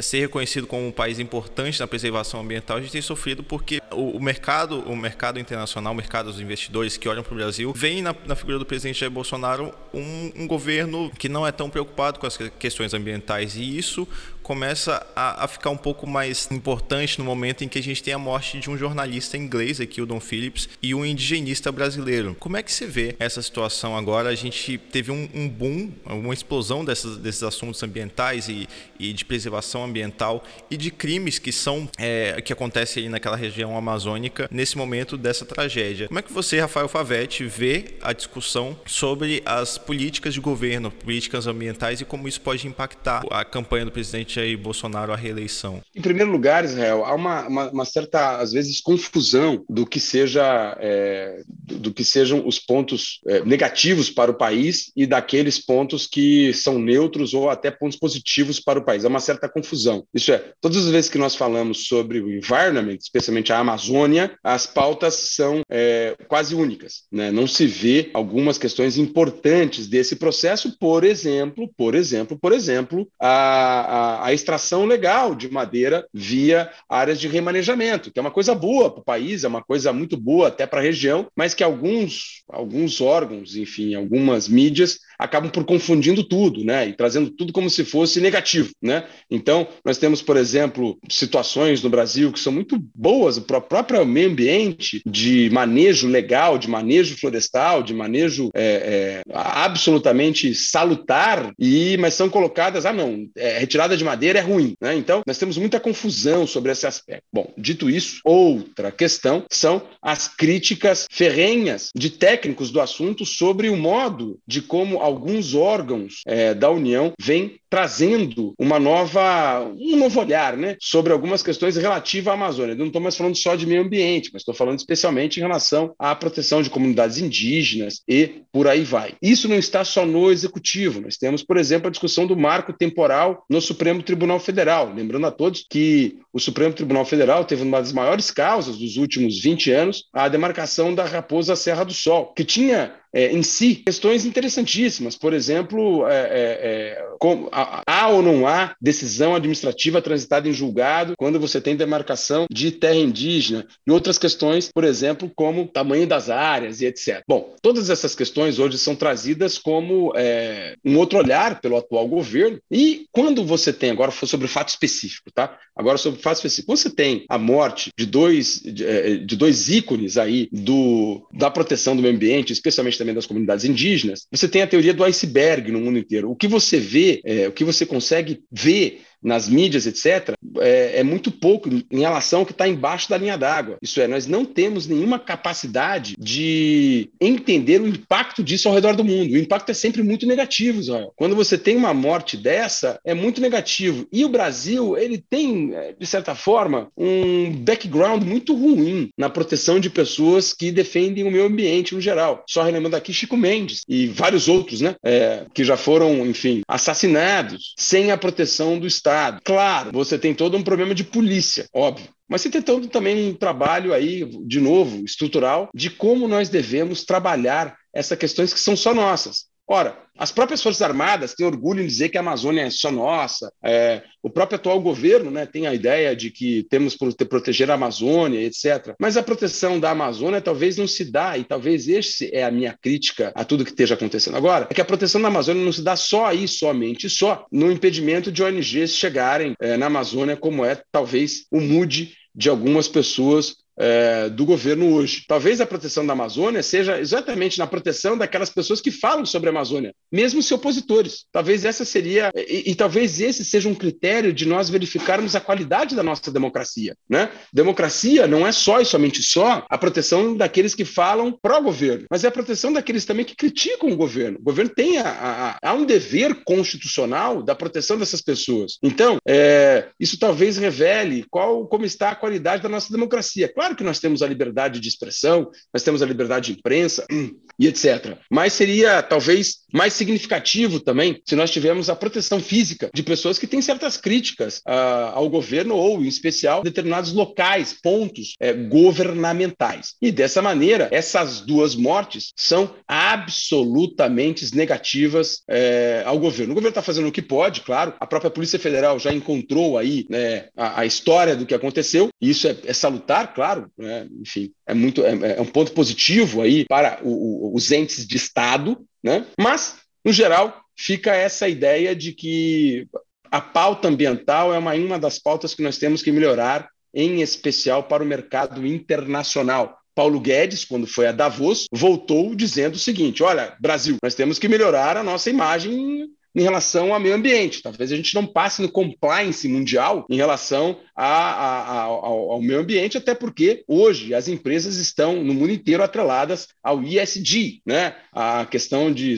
ser 0.00 0.20
reconhecido 0.20 0.66
como 0.66 0.86
um 0.86 0.92
país 0.92 1.18
importante 1.18 1.80
na 1.80 1.86
preservação 1.86 2.40
ambiental, 2.40 2.76
a 2.76 2.80
gente 2.80 2.92
tem 2.92 3.02
sofrido 3.02 3.42
porque 3.42 3.80
o, 3.90 4.20
mercado, 4.20 4.80
o 4.80 4.96
mercado 4.96 5.38
internacional, 5.38 5.92
o 5.92 5.96
mercado 5.96 6.26
dos 6.26 6.40
investidores 6.40 6.96
que 6.96 7.08
olham 7.08 7.22
para 7.22 7.32
o 7.32 7.36
Brasil, 7.36 7.72
veem 7.72 8.02
na, 8.02 8.14
na, 8.26 8.34
figura 8.34 8.58
do 8.58 8.66
presidente 8.66 9.00
Jair 9.00 9.10
Bolsonaro 9.10 9.72
um, 9.92 10.32
um 10.36 10.46
governo 10.46 11.10
que 11.18 11.28
não 11.28 11.46
é 11.46 11.52
tão 11.52 11.68
preocupado 11.68 12.18
com 12.18 12.26
as 12.26 12.36
questões 12.58 12.94
ambientais. 12.94 13.56
E 13.56 13.76
isso 13.76 14.06
começa 14.42 15.06
a, 15.14 15.44
a, 15.44 15.48
ficar 15.48 15.70
um 15.70 15.76
pouco 15.76 16.06
mais 16.06 16.48
importante 16.50 17.18
no 17.18 17.24
momento 17.24 17.64
em 17.64 17.68
que 17.68 17.78
a 17.78 17.82
gente 17.82 18.02
tem 18.02 18.12
a 18.12 18.18
morte 18.18 18.58
de 18.58 18.68
um 18.68 18.76
jornalista 18.76 19.36
inglês 19.36 19.80
aqui, 19.80 20.00
o 20.00 20.06
Don 20.06 20.20
Phillips, 20.20 20.68
e 20.82 20.94
um 20.94 21.04
indigenista 21.04 21.70
brasileiro. 21.70 22.36
Como 22.38 22.56
é 22.56 22.62
que 22.62 22.72
se 22.72 22.86
vê 22.86 23.14
essa 23.18 23.40
situação 23.40 23.96
agora? 23.96 24.28
A 24.28 24.34
gente 24.34 24.78
teve 24.78 25.10
um, 25.10 25.28
um 25.34 25.48
boom, 25.48 25.92
uma 26.06 26.34
explosão 26.34 26.84
dessas, 26.84 27.16
desses 27.16 27.42
assuntos 27.42 27.82
ambientais 27.82 28.48
e, 28.48 28.68
e, 28.98 29.12
de 29.12 29.24
preservação 29.24 29.84
ambiental 29.84 30.44
e 30.70 30.76
de 30.76 30.90
crimes 30.90 31.38
que 31.38 31.52
são 31.52 31.88
é, 31.98 32.40
que 32.42 32.52
acontecem 32.52 33.04
aí 33.04 33.08
naquela 33.08 33.36
região 33.36 33.76
amazônica 33.76 34.48
nesse 34.50 34.76
momento 34.76 35.16
dessa 35.16 35.44
tragédia. 35.44 36.08
Como 36.08 36.18
é 36.18 36.22
que 36.22 36.32
você, 36.32 36.60
Rafael 36.60 36.88
Favetti, 36.88 37.44
vê 37.44 37.94
a 38.02 38.12
discussão 38.12 38.78
sobre 38.86 39.42
as 39.44 39.78
políticas 39.78 40.34
de 40.34 40.40
governo, 40.40 40.90
políticas 40.90 41.46
ambientais 41.46 42.00
e 42.00 42.04
como 42.04 42.26
isso 42.26 42.40
pode 42.40 42.66
impactar 42.66 43.24
a 43.30 43.44
campanha 43.44 43.84
do 43.84 43.92
presidente 43.92 44.31
Jair 44.34 44.58
Bolsonaro 44.58 45.12
à 45.12 45.16
reeleição? 45.16 45.80
Em 45.94 46.00
primeiro 46.00 46.30
lugar, 46.30 46.64
Israel, 46.64 47.04
há 47.04 47.14
uma, 47.14 47.46
uma, 47.46 47.70
uma 47.70 47.84
certa, 47.84 48.38
às 48.38 48.52
vezes, 48.52 48.80
confusão 48.80 49.64
do 49.68 49.86
que 49.86 50.00
seja 50.00 50.76
é, 50.80 51.42
do, 51.46 51.78
do, 51.78 51.92
que 51.92 52.04
sejam 52.04 52.46
os 52.46 52.58
pontos 52.58 53.20
é, 53.26 53.44
negativos 53.44 54.10
para 54.10 54.30
o 54.30 54.34
país 54.34 54.90
e 54.96 55.06
daqueles 55.06 55.58
pontos 55.58 56.06
que 56.06 56.52
são 56.54 56.78
neutros 56.78 57.34
ou 57.34 57.50
até 57.50 57.70
pontos 57.70 57.98
positivos 57.98 58.58
para 58.58 58.78
o 58.78 58.84
país. 58.84 59.04
Há 59.04 59.08
uma 59.08 59.20
certa 59.20 59.48
confusão. 59.48 60.04
Isso 60.14 60.32
é, 60.32 60.52
todas 60.60 60.78
as 60.78 60.90
vezes 60.90 61.10
que 61.10 61.18
nós 61.18 61.34
falamos 61.34 61.86
sobre 61.86 62.20
o 62.20 62.30
environment, 62.30 62.96
especialmente 63.00 63.52
a 63.52 63.58
Amazônia, 63.58 64.36
as 64.42 64.66
pautas 64.66 65.14
são 65.14 65.62
é, 65.70 66.16
quase 66.28 66.54
únicas. 66.54 67.04
Né? 67.10 67.30
Não 67.30 67.46
se 67.46 67.66
vê 67.66 68.10
algumas 68.14 68.58
questões 68.58 68.96
importantes 68.96 69.86
desse 69.86 70.16
processo, 70.16 70.76
por 70.78 71.04
exemplo, 71.04 71.70
por 71.76 71.94
exemplo, 71.94 72.38
por 72.38 72.52
exemplo, 72.52 73.08
a, 73.20 74.21
a 74.21 74.21
a, 74.22 74.32
extração 74.32 74.84
legal 74.84 75.34
de 75.34 75.50
madeira 75.50 76.06
via 76.12 76.70
áreas 76.88 77.20
de 77.20 77.28
remanejamento, 77.28 78.10
que 78.10 78.18
é 78.18 78.22
uma 78.22 78.30
coisa 78.30 78.54
boa 78.54 78.90
para 78.90 79.00
o 79.00 79.04
país, 79.04 79.44
é 79.44 79.48
uma 79.48 79.62
coisa 79.62 79.92
muito 79.92 80.16
boa 80.16 80.48
até 80.48 80.66
para 80.66 80.80
a 80.80 80.82
região, 80.82 81.26
mas 81.36 81.54
que 81.54 81.62
alguns, 81.62 82.42
alguns 82.48 83.00
órgãos, 83.00 83.56
enfim, 83.56 83.94
algumas 83.94 84.48
mídias 84.48 84.98
acabam 85.18 85.50
por 85.50 85.64
confundindo 85.64 86.24
tudo, 86.24 86.64
né? 86.64 86.88
E 86.88 86.92
trazendo 86.92 87.30
tudo 87.30 87.52
como 87.52 87.70
se 87.70 87.84
fosse 87.84 88.20
negativo, 88.20 88.70
né? 88.82 89.04
Então, 89.30 89.68
nós 89.84 89.98
temos, 89.98 90.20
por 90.20 90.36
exemplo, 90.36 90.98
situações 91.08 91.82
no 91.82 91.90
Brasil 91.90 92.32
que 92.32 92.40
são 92.40 92.52
muito 92.52 92.78
boas 92.94 93.38
para 93.38 93.58
o 93.58 93.62
próprio 93.62 94.04
meio 94.04 94.30
ambiente, 94.30 95.02
de 95.06 95.48
manejo 95.50 96.08
legal, 96.08 96.58
de 96.58 96.68
manejo 96.68 97.16
florestal, 97.16 97.82
de 97.82 97.94
manejo 97.94 98.50
é, 98.54 99.22
é, 99.26 99.32
absolutamente 99.32 100.54
salutar, 100.54 101.52
e 101.58 101.96
mas 101.98 102.14
são 102.14 102.28
colocadas, 102.28 102.84
ah, 102.84 102.92
não, 102.92 103.26
é, 103.36 103.58
retirada 103.58 103.96
de 103.96 104.04
madeira 104.12 104.38
é 104.38 104.42
ruim, 104.42 104.74
né? 104.80 104.94
Então, 104.94 105.22
nós 105.26 105.38
temos 105.38 105.56
muita 105.56 105.80
confusão 105.80 106.46
sobre 106.46 106.70
esse 106.70 106.86
aspecto. 106.86 107.24
Bom, 107.32 107.52
dito 107.56 107.88
isso, 107.88 108.20
outra 108.24 108.92
questão 108.92 109.44
são 109.50 109.82
as 110.02 110.28
críticas 110.28 111.06
ferrenhas 111.10 111.88
de 111.96 112.10
técnicos 112.10 112.70
do 112.70 112.80
assunto 112.80 113.24
sobre 113.24 113.70
o 113.70 113.76
modo 113.76 114.38
de 114.46 114.60
como 114.60 114.98
alguns 114.98 115.54
órgãos 115.54 116.20
é, 116.26 116.52
da 116.52 116.70
União 116.70 117.12
vêm 117.18 117.58
trazendo 117.72 118.52
uma 118.58 118.78
nova, 118.78 119.62
um 119.78 119.96
novo 119.96 120.20
olhar 120.20 120.58
né, 120.58 120.76
sobre 120.78 121.10
algumas 121.10 121.42
questões 121.42 121.74
relativas 121.74 122.30
à 122.30 122.34
Amazônia. 122.34 122.74
Eu 122.74 122.78
não 122.78 122.88
estou 122.88 123.00
mais 123.00 123.16
falando 123.16 123.34
só 123.34 123.56
de 123.56 123.66
meio 123.66 123.80
ambiente, 123.80 124.28
mas 124.30 124.42
estou 124.42 124.54
falando 124.54 124.78
especialmente 124.78 125.38
em 125.38 125.40
relação 125.40 125.94
à 125.98 126.14
proteção 126.14 126.60
de 126.60 126.68
comunidades 126.68 127.16
indígenas 127.16 128.02
e 128.06 128.42
por 128.52 128.68
aí 128.68 128.84
vai. 128.84 129.14
Isso 129.22 129.48
não 129.48 129.56
está 129.56 129.86
só 129.86 130.04
no 130.04 130.30
executivo. 130.30 131.00
Nós 131.00 131.16
temos, 131.16 131.42
por 131.42 131.56
exemplo, 131.56 131.88
a 131.88 131.90
discussão 131.90 132.26
do 132.26 132.36
marco 132.36 132.74
temporal 132.74 133.42
no 133.48 133.58
Supremo 133.58 134.02
Tribunal 134.02 134.38
Federal. 134.38 134.92
Lembrando 134.94 135.28
a 135.28 135.30
todos 135.30 135.66
que 135.66 136.18
o 136.30 136.38
Supremo 136.38 136.74
Tribunal 136.74 137.06
Federal 137.06 137.42
teve 137.46 137.62
uma 137.62 137.80
das 137.80 137.94
maiores 137.94 138.30
causas 138.30 138.76
dos 138.76 138.98
últimos 138.98 139.40
20 139.40 139.70
anos 139.72 140.04
a 140.12 140.28
demarcação 140.28 140.94
da 140.94 141.06
Raposa 141.06 141.56
Serra 141.56 141.84
do 141.84 141.94
Sol, 141.94 142.34
que 142.34 142.44
tinha 142.44 142.92
é, 143.12 143.32
em 143.32 143.42
si 143.42 143.76
questões 143.76 144.24
interessantíssimas. 144.24 145.16
Por 145.16 145.34
exemplo, 145.34 146.06
é, 146.06 146.14
é, 146.14 146.26
é 146.32 147.04
com, 147.18 147.48
há 147.52 148.08
ou 148.08 148.22
não 148.22 148.46
há 148.46 148.74
decisão 148.80 149.34
administrativa 149.34 150.02
transitada 150.02 150.48
em 150.48 150.52
julgado 150.52 151.14
quando 151.16 151.38
você 151.38 151.60
tem 151.60 151.76
demarcação 151.76 152.46
de 152.50 152.70
terra 152.72 152.96
indígena 152.96 153.66
e 153.86 153.90
outras 153.90 154.18
questões, 154.18 154.70
por 154.72 154.84
exemplo, 154.84 155.30
como 155.34 155.68
tamanho 155.68 156.06
das 156.06 156.30
áreas 156.30 156.80
e 156.80 156.86
etc. 156.86 157.22
Bom, 157.28 157.54
todas 157.62 157.90
essas 157.90 158.14
questões 158.14 158.58
hoje 158.58 158.78
são 158.78 158.96
trazidas 158.96 159.58
como 159.58 160.12
é, 160.16 160.74
um 160.84 160.96
outro 160.96 161.18
olhar 161.18 161.60
pelo 161.60 161.76
atual 161.76 162.08
governo. 162.08 162.58
E 162.70 163.06
quando 163.12 163.44
você 163.44 163.72
tem, 163.72 163.90
agora 163.90 164.10
sobre 164.10 164.48
fato 164.48 164.68
específico, 164.68 165.30
tá? 165.32 165.58
Agora 165.76 165.98
sobre 165.98 166.20
fato 166.20 166.36
específico, 166.36 166.76
você 166.76 166.90
tem 166.90 167.24
a 167.28 167.38
morte 167.38 167.90
de 167.96 168.06
dois, 168.06 168.60
de, 168.60 168.84
é, 168.84 169.16
de 169.16 169.36
dois 169.36 169.68
ícones 169.68 170.16
aí 170.16 170.48
do, 170.52 171.26
da 171.32 171.50
proteção 171.50 171.96
do 171.96 172.02
meio 172.02 172.14
ambiente, 172.14 172.52
especialmente 172.52 173.01
também 173.02 173.14
das 173.14 173.26
comunidades 173.26 173.64
indígenas, 173.64 174.26
você 174.30 174.48
tem 174.48 174.62
a 174.62 174.66
teoria 174.66 174.94
do 174.94 175.04
iceberg 175.04 175.70
no 175.70 175.80
mundo 175.80 175.98
inteiro. 175.98 176.30
O 176.30 176.36
que 176.36 176.46
você 176.46 176.78
vê, 176.78 177.20
é, 177.24 177.48
o 177.48 177.52
que 177.52 177.64
você 177.64 177.84
consegue 177.84 178.44
ver 178.50 179.02
nas 179.22 179.48
mídias, 179.48 179.86
etc., 179.86 180.34
é, 180.60 181.00
é 181.00 181.02
muito 181.02 181.30
pouco 181.30 181.68
em 181.90 182.00
relação 182.00 182.40
ao 182.40 182.46
que 182.46 182.52
está 182.52 182.66
embaixo 182.66 183.08
da 183.08 183.16
linha 183.16 183.38
d'água. 183.38 183.76
Isso 183.80 184.00
é, 184.00 184.08
nós 184.08 184.26
não 184.26 184.44
temos 184.44 184.86
nenhuma 184.86 185.18
capacidade 185.18 186.14
de 186.18 187.08
entender 187.20 187.80
o 187.80 187.86
impacto 187.86 188.42
disso 188.42 188.68
ao 188.68 188.74
redor 188.74 188.94
do 188.94 189.04
mundo. 189.04 189.32
O 189.32 189.38
impacto 189.38 189.70
é 189.70 189.74
sempre 189.74 190.02
muito 190.02 190.26
negativo, 190.26 190.80
Israel. 190.80 191.12
Quando 191.16 191.36
você 191.36 191.56
tem 191.56 191.76
uma 191.76 191.94
morte 191.94 192.36
dessa, 192.36 192.98
é 193.04 193.14
muito 193.14 193.40
negativo. 193.40 194.06
E 194.12 194.24
o 194.24 194.28
Brasil, 194.28 194.96
ele 194.96 195.18
tem, 195.18 195.72
é, 195.74 195.94
de 195.98 196.06
certa 196.06 196.34
forma, 196.34 196.88
um 196.96 197.52
background 197.52 198.22
muito 198.24 198.54
ruim 198.54 199.08
na 199.16 199.30
proteção 199.30 199.78
de 199.78 199.88
pessoas 199.88 200.52
que 200.52 200.70
defendem 200.72 201.24
o 201.24 201.30
meio 201.30 201.46
ambiente 201.46 201.94
no 201.94 202.00
geral. 202.00 202.44
Só 202.48 202.62
relembrando 202.62 202.96
aqui 202.96 203.12
Chico 203.12 203.36
Mendes 203.36 203.82
e 203.88 204.06
vários 204.06 204.48
outros, 204.48 204.80
né, 204.80 204.94
é, 205.04 205.44
que 205.54 205.64
já 205.64 205.76
foram, 205.76 206.26
enfim, 206.26 206.62
assassinados 206.66 207.74
sem 207.78 208.10
a 208.10 208.16
proteção 208.16 208.78
do 208.78 208.86
Estado 208.86 209.11
Estado. 209.12 209.40
Claro, 209.44 209.90
você 209.92 210.18
tem 210.18 210.34
todo 210.34 210.56
um 210.56 210.62
problema 210.62 210.94
de 210.94 211.04
polícia, 211.04 211.66
óbvio. 211.72 212.08
Mas 212.28 212.40
você 212.40 212.50
tem 212.50 212.62
todo 212.62 212.88
também 212.88 213.30
um 213.30 213.34
trabalho 213.34 213.92
aí, 213.92 214.24
de 214.46 214.58
novo, 214.60 215.04
estrutural, 215.04 215.68
de 215.74 215.90
como 215.90 216.26
nós 216.26 216.48
devemos 216.48 217.04
trabalhar 217.04 217.76
essas 217.94 218.16
questões 218.18 218.54
que 218.54 218.60
são 218.60 218.74
só 218.74 218.94
nossas. 218.94 219.46
Ora, 219.68 219.96
as 220.18 220.30
próprias 220.30 220.62
Forças 220.62 220.82
Armadas 220.82 221.34
têm 221.34 221.46
orgulho 221.46 221.82
em 221.82 221.86
dizer 221.86 222.10
que 222.10 222.18
a 222.18 222.20
Amazônia 222.20 222.62
é 222.62 222.70
só 222.70 222.90
nossa. 222.90 223.52
É, 223.62 224.02
o 224.22 224.28
próprio 224.28 224.56
atual 224.56 224.80
governo 224.80 225.30
né, 225.30 225.46
tem 225.46 225.66
a 225.66 225.74
ideia 225.74 226.14
de 226.14 226.30
que 226.30 226.64
temos 226.70 226.94
que 226.94 227.24
proteger 227.24 227.70
a 227.70 227.74
Amazônia, 227.74 228.40
etc. 228.40 228.94
Mas 229.00 229.16
a 229.16 229.22
proteção 229.22 229.80
da 229.80 229.90
Amazônia 229.90 230.40
talvez 230.40 230.76
não 230.76 230.86
se 230.86 231.10
dá, 231.10 231.38
e 231.38 231.44
talvez 231.44 231.88
esse 231.88 232.30
é 232.34 232.44
a 232.44 232.50
minha 232.50 232.76
crítica 232.80 233.32
a 233.34 233.44
tudo 233.44 233.64
que 233.64 233.70
esteja 233.70 233.94
acontecendo 233.94 234.36
agora, 234.36 234.68
é 234.70 234.74
que 234.74 234.80
a 234.80 234.84
proteção 234.84 235.20
da 235.20 235.28
Amazônia 235.28 235.64
não 235.64 235.72
se 235.72 235.82
dá 235.82 235.96
só 235.96 236.26
aí, 236.26 236.46
somente 236.46 237.08
só, 237.08 237.46
no 237.50 237.72
impedimento 237.72 238.30
de 238.30 238.42
ONGs 238.42 238.94
chegarem 238.94 239.54
é, 239.60 239.76
na 239.76 239.86
Amazônia, 239.86 240.36
como 240.36 240.64
é 240.64 240.80
talvez 240.92 241.46
o 241.50 241.60
MUD 241.60 242.12
de 242.34 242.48
algumas 242.48 242.88
pessoas 242.88 243.61
é, 243.78 244.28
do 244.28 244.44
governo 244.44 244.94
hoje. 244.94 245.24
Talvez 245.26 245.60
a 245.60 245.66
proteção 245.66 246.06
da 246.06 246.12
Amazônia 246.12 246.62
seja 246.62 247.00
exatamente 247.00 247.58
na 247.58 247.66
proteção 247.66 248.16
daquelas 248.16 248.50
pessoas 248.50 248.80
que 248.80 248.90
falam 248.90 249.24
sobre 249.24 249.48
a 249.48 249.52
Amazônia, 249.52 249.94
mesmo 250.10 250.42
se 250.42 250.54
opositores. 250.54 251.24
Talvez 251.32 251.64
essa 251.64 251.84
seria 251.84 252.30
e, 252.34 252.70
e, 252.70 252.74
talvez 252.74 253.20
esse 253.20 253.44
seja 253.44 253.68
um 253.68 253.74
critério 253.74 254.32
de 254.32 254.46
nós 254.46 254.68
verificarmos 254.68 255.34
a 255.34 255.40
qualidade 255.40 255.94
da 255.94 256.02
nossa 256.02 256.30
democracia. 256.30 256.96
Né? 257.08 257.30
Democracia 257.52 258.26
não 258.26 258.46
é 258.46 258.52
só 258.52 258.80
e 258.80 258.84
somente 258.84 259.22
só 259.22 259.66
a 259.68 259.78
proteção 259.78 260.36
daqueles 260.36 260.74
que 260.74 260.84
falam 260.84 261.36
pró-governo, 261.40 262.06
mas 262.10 262.24
é 262.24 262.28
a 262.28 262.32
proteção 262.32 262.72
daqueles 262.72 263.04
também 263.04 263.24
que 263.24 263.36
criticam 263.36 263.90
o 263.90 263.96
governo. 263.96 264.38
O 264.38 264.42
governo 264.42 264.70
tem 264.74 264.98
a, 264.98 265.58
a, 265.62 265.70
a 265.70 265.74
um 265.74 265.84
dever 265.84 266.42
constitucional 266.44 267.42
da 267.42 267.54
proteção 267.54 267.98
dessas 267.98 268.20
pessoas. 268.20 268.78
Então, 268.82 269.18
é, 269.26 269.88
isso 269.98 270.18
talvez 270.18 270.56
revele 270.56 271.24
qual 271.30 271.66
como 271.66 271.84
está 271.84 272.10
a 272.10 272.14
qualidade 272.14 272.62
da 272.62 272.68
nossa 272.68 272.92
democracia. 272.92 273.52
Claro 273.62 273.76
que 273.76 273.84
nós 273.84 274.00
temos 274.00 274.22
a 274.22 274.26
liberdade 274.26 274.80
de 274.80 274.88
expressão, 274.88 275.48
nós 275.72 275.84
temos 275.84 276.02
a 276.02 276.06
liberdade 276.06 276.46
de 276.46 276.58
imprensa, 276.58 277.06
e 277.62 277.68
etc. 277.68 278.16
Mas 278.28 278.54
seria 278.54 279.00
talvez 279.02 279.62
mais 279.72 279.92
significativo 279.92 280.80
também 280.80 281.22
se 281.24 281.36
nós 281.36 281.50
tivermos 281.50 281.88
a 281.88 281.94
proteção 281.94 282.40
física 282.40 282.90
de 282.92 283.02
pessoas 283.04 283.38
que 283.38 283.46
têm 283.46 283.62
certas 283.62 283.96
críticas 283.96 284.58
uh, 284.58 285.14
ao 285.14 285.30
governo 285.30 285.76
ou, 285.76 286.02
em 286.02 286.08
especial, 286.08 286.62
determinados 286.62 287.12
locais, 287.12 287.72
pontos 287.80 288.34
é, 288.40 288.52
governamentais. 288.52 289.94
E 290.02 290.10
dessa 290.10 290.42
maneira, 290.42 290.88
essas 290.90 291.40
duas 291.40 291.76
mortes 291.76 292.32
são 292.36 292.74
absolutamente 292.86 294.54
negativas 294.54 295.42
é, 295.48 296.02
ao 296.04 296.18
governo. 296.18 296.52
O 296.52 296.54
governo 296.54 296.70
está 296.70 296.82
fazendo 296.82 297.08
o 297.08 297.12
que 297.12 297.22
pode, 297.22 297.60
claro. 297.60 297.94
A 298.00 298.06
própria 298.06 298.30
Polícia 298.30 298.58
Federal 298.58 298.98
já 298.98 299.12
encontrou 299.12 299.78
aí 299.78 300.04
né, 300.10 300.48
a, 300.56 300.80
a, 300.80 300.86
história 300.86 301.36
do 301.36 301.46
que 301.46 301.54
aconteceu. 301.54 302.08
E 302.20 302.30
isso 302.30 302.48
é, 302.48 302.56
é 302.64 302.72
salutar, 302.72 303.32
claro. 303.32 303.70
Né? 303.78 304.08
Enfim, 304.20 304.50
é 304.66 304.74
muito 304.74 305.04
é, 305.04 305.36
é, 305.36 305.40
um 305.40 305.46
ponto 305.46 305.72
positivo 305.72 306.40
aí 306.42 306.64
para 306.64 306.98
o, 307.02 307.51
o, 307.51 307.51
os 307.52 307.70
entes 307.70 308.06
de 308.06 308.16
Estado, 308.16 308.84
né? 309.02 309.26
Mas 309.38 309.76
no 310.04 310.12
geral 310.12 310.64
fica 310.76 311.14
essa 311.14 311.48
ideia 311.48 311.94
de 311.94 312.12
que 312.12 312.88
a 313.30 313.40
pauta 313.40 313.88
ambiental 313.88 314.52
é 314.52 314.58
uma, 314.58 314.74
uma 314.74 314.98
das 314.98 315.18
pautas 315.18 315.54
que 315.54 315.62
nós 315.62 315.78
temos 315.78 316.02
que 316.02 316.10
melhorar, 316.10 316.68
em 316.94 317.20
especial 317.22 317.84
para 317.84 318.02
o 318.02 318.06
mercado 318.06 318.66
internacional. 318.66 319.78
Paulo 319.94 320.20
Guedes, 320.20 320.64
quando 320.64 320.86
foi 320.86 321.06
a 321.06 321.12
Davos, 321.12 321.66
voltou 321.70 322.34
dizendo 322.34 322.74
o 322.74 322.78
seguinte: 322.78 323.22
olha, 323.22 323.54
Brasil, 323.60 323.96
nós 324.02 324.14
temos 324.14 324.38
que 324.38 324.48
melhorar 324.48 324.96
a 324.96 325.02
nossa 325.02 325.28
imagem 325.28 326.08
em 326.34 326.42
relação 326.42 326.92
ao 326.92 327.00
meio 327.00 327.14
ambiente. 327.14 327.62
Talvez 327.62 327.92
a 327.92 327.96
gente 327.96 328.14
não 328.14 328.26
passe 328.26 328.62
no 328.62 328.70
compliance 328.70 329.46
mundial 329.48 330.06
em 330.08 330.16
relação 330.16 330.78
a, 330.94 331.06
a, 331.06 331.60
a, 331.60 331.80
ao, 331.82 332.32
ao, 332.32 332.42
meio 332.42 332.60
ambiente, 332.60 332.96
até 332.98 333.14
porque 333.14 333.64
hoje 333.66 334.14
as 334.14 334.28
empresas 334.28 334.76
estão 334.76 335.22
no 335.22 335.34
mundo 335.34 335.52
inteiro 335.52 335.82
atreladas 335.82 336.48
ao 336.62 336.82
ISD, 336.82 337.60
né? 337.66 337.94
a 338.12 338.46
questão 338.46 338.92
de 338.92 339.16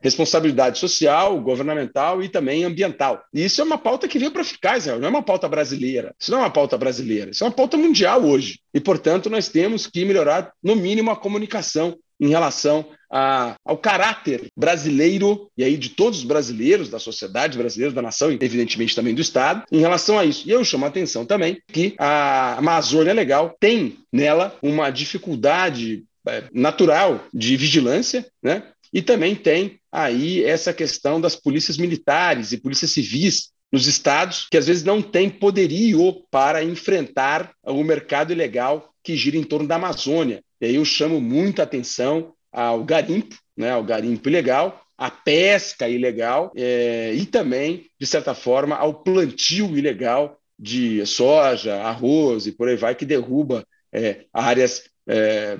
responsabilidade 0.00 0.78
social, 0.78 1.40
governamental 1.40 2.22
e 2.22 2.28
também 2.28 2.64
ambiental. 2.64 3.22
E 3.32 3.44
isso 3.44 3.60
é 3.60 3.64
uma 3.64 3.78
pauta 3.78 4.08
que 4.08 4.18
veio 4.18 4.30
para 4.30 4.44
ficar, 4.44 4.78
Israel, 4.78 4.98
não 4.98 5.08
é 5.08 5.10
uma 5.10 5.22
pauta 5.22 5.48
brasileira. 5.48 6.14
Isso 6.18 6.30
não 6.30 6.38
é 6.38 6.42
uma 6.42 6.50
pauta 6.50 6.76
brasileira, 6.76 7.30
isso 7.30 7.44
é 7.44 7.46
uma 7.46 7.52
pauta 7.52 7.76
mundial 7.76 8.24
hoje. 8.24 8.60
E, 8.72 8.80
portanto, 8.80 9.30
nós 9.30 9.48
temos 9.48 9.86
que 9.86 10.04
melhorar, 10.04 10.52
no 10.62 10.76
mínimo, 10.76 11.10
a 11.10 11.16
comunicação 11.16 11.96
em 12.20 12.28
relação 12.28 12.86
a, 13.10 13.56
ao 13.64 13.78
caráter 13.78 14.50
brasileiro, 14.56 15.50
e 15.56 15.64
aí 15.64 15.76
de 15.76 15.90
todos 15.90 16.18
os 16.20 16.24
brasileiros, 16.24 16.88
da 16.88 16.98
sociedade 16.98 17.56
brasileira, 17.56 17.94
da 17.94 18.02
nação, 18.02 18.30
e 18.30 18.38
evidentemente 18.40 18.94
também 18.94 19.14
do 19.14 19.20
Estado, 19.20 19.64
em 19.72 19.80
relação 19.80 20.18
a 20.18 20.24
isso. 20.24 20.48
E 20.48 20.50
eu 20.50 20.64
chamo 20.64 20.84
a 20.84 20.88
atenção 20.88 21.24
também 21.24 21.60
que 21.68 21.94
a 21.98 22.58
Amazônia 22.58 23.14
Legal 23.14 23.56
tem 23.58 23.98
nela 24.12 24.56
uma 24.62 24.90
dificuldade 24.90 26.04
é, 26.26 26.44
natural 26.52 27.24
de 27.32 27.56
vigilância, 27.56 28.26
né? 28.42 28.64
E 28.92 29.02
também 29.02 29.34
tem 29.34 29.78
aí 29.92 30.42
essa 30.44 30.72
questão 30.72 31.20
das 31.20 31.36
polícias 31.36 31.76
militares 31.76 32.52
e 32.52 32.60
polícias 32.60 32.90
civis 32.90 33.50
nos 33.70 33.86
estados 33.86 34.46
que 34.50 34.56
às 34.56 34.66
vezes 34.66 34.82
não 34.82 35.02
têm 35.02 35.28
poderio 35.28 36.22
para 36.30 36.64
enfrentar 36.64 37.52
o 37.62 37.84
mercado 37.84 38.32
ilegal 38.32 38.90
que 39.08 39.16
gira 39.16 39.38
em 39.38 39.42
torno 39.42 39.66
da 39.66 39.76
Amazônia. 39.76 40.44
E 40.60 40.66
aí 40.66 40.74
eu 40.74 40.84
chamo 40.84 41.18
muita 41.18 41.62
atenção 41.62 42.34
ao 42.52 42.84
garimpo, 42.84 43.34
né, 43.56 43.70
ao 43.70 43.82
garimpo 43.82 44.28
ilegal, 44.28 44.82
à 44.98 45.10
pesca 45.10 45.88
ilegal 45.88 46.52
é, 46.54 47.14
e 47.14 47.24
também, 47.24 47.86
de 47.98 48.06
certa 48.06 48.34
forma, 48.34 48.76
ao 48.76 49.02
plantio 49.02 49.78
ilegal 49.78 50.38
de 50.58 51.06
soja, 51.06 51.76
arroz 51.76 52.46
e 52.46 52.52
por 52.52 52.68
aí 52.68 52.76
vai, 52.76 52.94
que 52.94 53.06
derruba 53.06 53.64
é, 53.90 54.26
áreas 54.30 54.84
é, 55.08 55.56